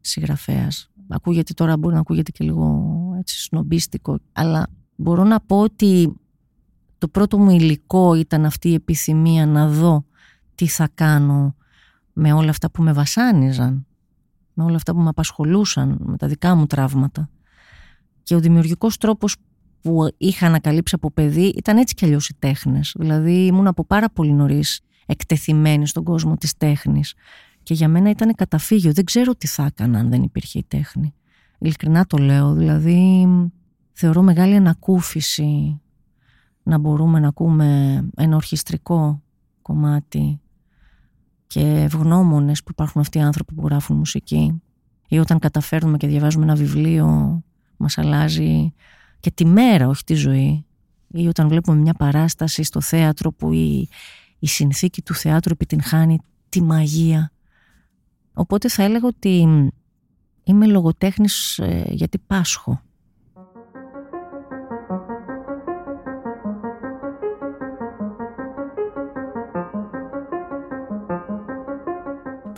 [0.00, 0.90] συγγραφέας.
[1.08, 6.14] Ακούγεται τώρα, μπορεί να ακούγεται και λίγο έτσι σνομπίστικο, αλλά μπορώ να πω ότι
[6.98, 10.04] το πρώτο μου υλικό ήταν αυτή η επιθυμία να δω
[10.54, 11.54] τι θα κάνω
[12.12, 13.86] με όλα αυτά που με βασάνιζαν,
[14.54, 17.30] με όλα αυτά που με απασχολούσαν, με τα δικά μου τραύματα.
[18.22, 19.36] Και ο δημιουργικός τρόπος
[19.80, 22.94] που είχα ανακαλύψει από παιδί ήταν έτσι κι αλλιώς οι τέχνες.
[22.98, 27.14] Δηλαδή ήμουν από πάρα πολύ νωρίς εκτεθειμένη στον κόσμο της τέχνης.
[27.64, 28.92] Και για μένα ήταν καταφύγιο.
[28.92, 31.14] Δεν ξέρω τι θα έκανα αν δεν υπήρχε η τέχνη.
[31.58, 32.54] Ειλικρινά το λέω.
[32.54, 33.28] Δηλαδή
[33.92, 35.80] θεωρώ μεγάλη ανακούφιση
[36.62, 39.22] να μπορούμε να ακούμε ένα ορχιστρικό
[39.62, 40.40] κομμάτι
[41.46, 44.62] και ευγνώμονες που υπάρχουν αυτοί οι άνθρωποι που γράφουν μουσική
[45.08, 47.40] ή όταν καταφέρνουμε και διαβάζουμε ένα βιβλίο
[47.76, 48.72] μας αλλάζει
[49.20, 50.64] και τη μέρα όχι τη ζωή
[51.08, 53.88] ή όταν βλέπουμε μια παράσταση στο θέατρο που η,
[54.38, 57.32] η συνθήκη του θεάτρου επιτυγχάνει τη μαγεία
[58.34, 59.48] οπότε θα έλεγα ότι
[60.44, 62.82] είμαι λογοτέχνης ε, γιατί πάσχω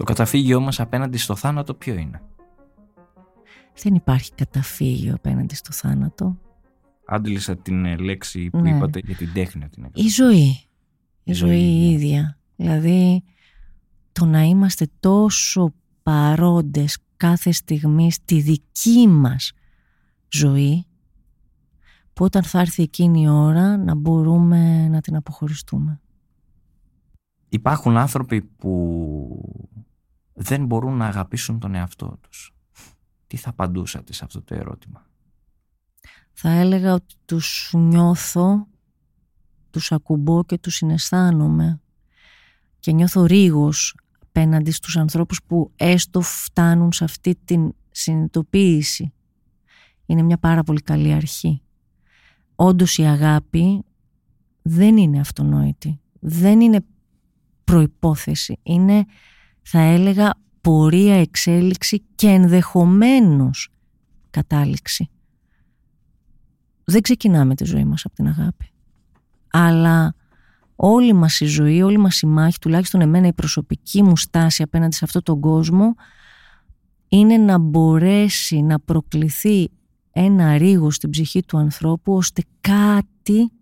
[0.07, 2.23] καταφύγιο μας απέναντι στο θάνατο ποιο είναι;
[3.83, 6.39] Δεν υπάρχει καταφύγιο απέναντι στο θάνατο.
[7.07, 8.71] Άντλησα την ε, λέξη που ναι.
[8.71, 9.69] είπατε για την τέχνη.
[9.69, 10.61] Την η ζωή.
[11.25, 12.39] Η, ζωή, η ίδια.
[12.57, 13.23] Δηλαδή
[14.19, 19.53] το να είμαστε τόσο παρόντες κάθε στιγμή στη δική μας
[20.29, 20.87] ζωή
[22.13, 26.01] που όταν θα έρθει εκείνη η ώρα να μπορούμε να την αποχωριστούμε.
[27.49, 29.71] Υπάρχουν άνθρωποι που
[30.33, 32.55] δεν μπορούν να αγαπήσουν τον εαυτό τους.
[33.27, 35.07] Τι θα απαντούσατε σε αυτό το ερώτημα;
[36.33, 38.67] Θα έλεγα ότι τους νιώθω,
[39.71, 41.81] τους ακουμπώ και τους συναισθάνομαι
[42.79, 43.95] και νιώθω ρίγος
[44.37, 49.13] απέναντι στους ανθρώπους που έστω φτάνουν σε αυτή την συνειδητοποίηση.
[50.07, 51.63] Είναι μια πάρα πολύ καλή αρχή.
[52.55, 53.85] Όντως η αγάπη
[54.63, 56.01] δεν είναι αυτονόητη.
[56.21, 56.85] Δεν είναι
[57.65, 58.59] προϋπόθεση.
[58.63, 59.05] Είναι
[59.63, 63.69] θα έλεγα πορεία εξέλιξη και ενδεχομένως
[64.31, 65.11] κατάληξη.
[66.85, 68.71] Δεν ξεκινάμε τη ζωή μας από την αγάπη.
[69.51, 70.15] Αλλά
[70.77, 74.95] όλη μας η ζωή, όλη μας η μάχη, τουλάχιστον εμένα η προσωπική μου στάση απέναντι
[74.95, 75.95] σε αυτόν τον κόσμο
[77.09, 79.71] είναι να μπορέσει να προκληθεί
[80.13, 83.53] ένα ρίγο στην ψυχή του ανθρώπου ώστε κάτι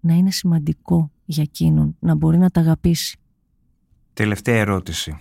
[0.00, 3.18] να είναι σημαντικό για εκείνον, να μπορεί να τα αγαπήσει.
[4.12, 5.18] Τελευταία ερώτηση.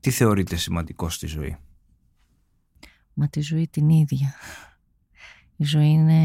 [0.00, 1.56] Τι θεωρείτε σημαντικό στη ζωή;
[3.14, 4.34] Μα τη ζωή την ίδια.
[5.56, 6.20] Η ζωή είναι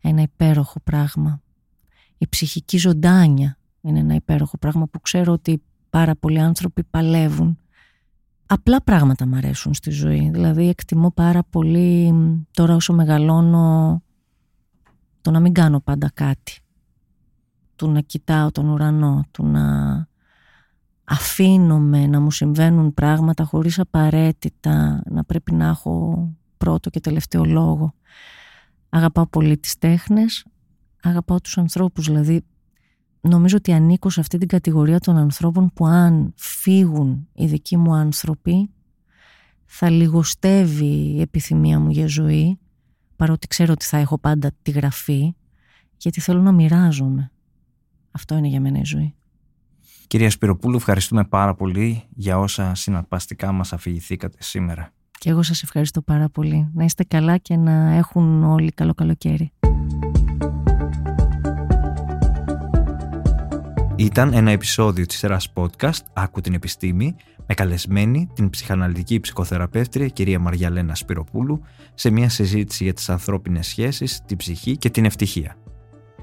[0.00, 1.42] ένα υπέροχο πράγμα.
[2.18, 7.58] Η ψυχική ζωντάνια είναι ένα υπέροχο πράγμα που ξέρω ότι πάρα πολλοί άνθρωποι παλεύουν.
[8.46, 10.30] Απλά πράγματα μου αρέσουν στη ζωή.
[10.32, 12.14] Δηλαδή εκτιμώ πάρα πολύ
[12.50, 14.02] τώρα όσο μεγαλώνω
[15.20, 16.60] το να μην κάνω πάντα κάτι
[17.76, 20.06] του να κοιτάω τον ουρανό, του να
[21.04, 27.94] αφήνομαι να μου συμβαίνουν πράγματα χωρίς απαραίτητα να πρέπει να έχω πρώτο και τελευταίο λόγο.
[28.88, 30.44] Αγαπάω πολύ τις τέχνες,
[31.08, 32.44] αγαπάω τους ανθρώπους, δηλαδή
[33.20, 37.94] νομίζω ότι ανήκω σε αυτή την κατηγορία των ανθρώπων που αν φύγουν οι δικοί μου
[37.94, 38.70] άνθρωποι
[39.64, 42.58] θα λιγοστεύει η επιθυμία μου για ζωή
[43.16, 45.34] παρότι ξέρω ότι θα έχω πάντα τη γραφή
[45.96, 47.30] γιατί θέλω να μοιράζομαι.
[48.10, 49.14] Αυτό είναι για μένα η ζωή.
[50.06, 54.92] Κυρία Σπυροπούλου, ευχαριστούμε πάρα πολύ για όσα συναρπαστικά μας αφηγηθήκατε σήμερα.
[55.18, 56.70] Και εγώ σας ευχαριστώ πάρα πολύ.
[56.74, 59.52] Να είστε καλά και να έχουν όλοι καλό καλοκαίρι.
[63.98, 67.16] Ήταν ένα επεισόδιο της σειράς podcast «Άκου την επιστήμη»
[67.46, 71.60] με καλεσμένη την ψυχαναλυτική ψυχοθεραπεύτρια κυρία Μαριαλένα Σπυροπούλου
[71.94, 75.56] σε μια συζήτηση για τις ανθρώπινες σχέσεις, την ψυχή και την ευτυχία.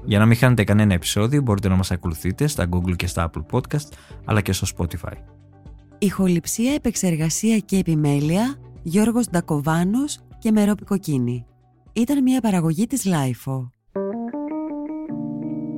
[0.04, 3.44] Για να μην χάνετε κανένα επεισόδιο μπορείτε να μας ακολουθείτε στα Google και στα Apple
[3.50, 3.88] Podcast
[4.24, 5.16] αλλά και στο Spotify.
[5.98, 11.46] Ηχοληψία, επεξεργασία και επιμέλεια Γιώργος Ντακοβάνος και Μερόπη Κοκκίνη.
[11.92, 13.73] Ήταν μια παραγωγή της Lifeo.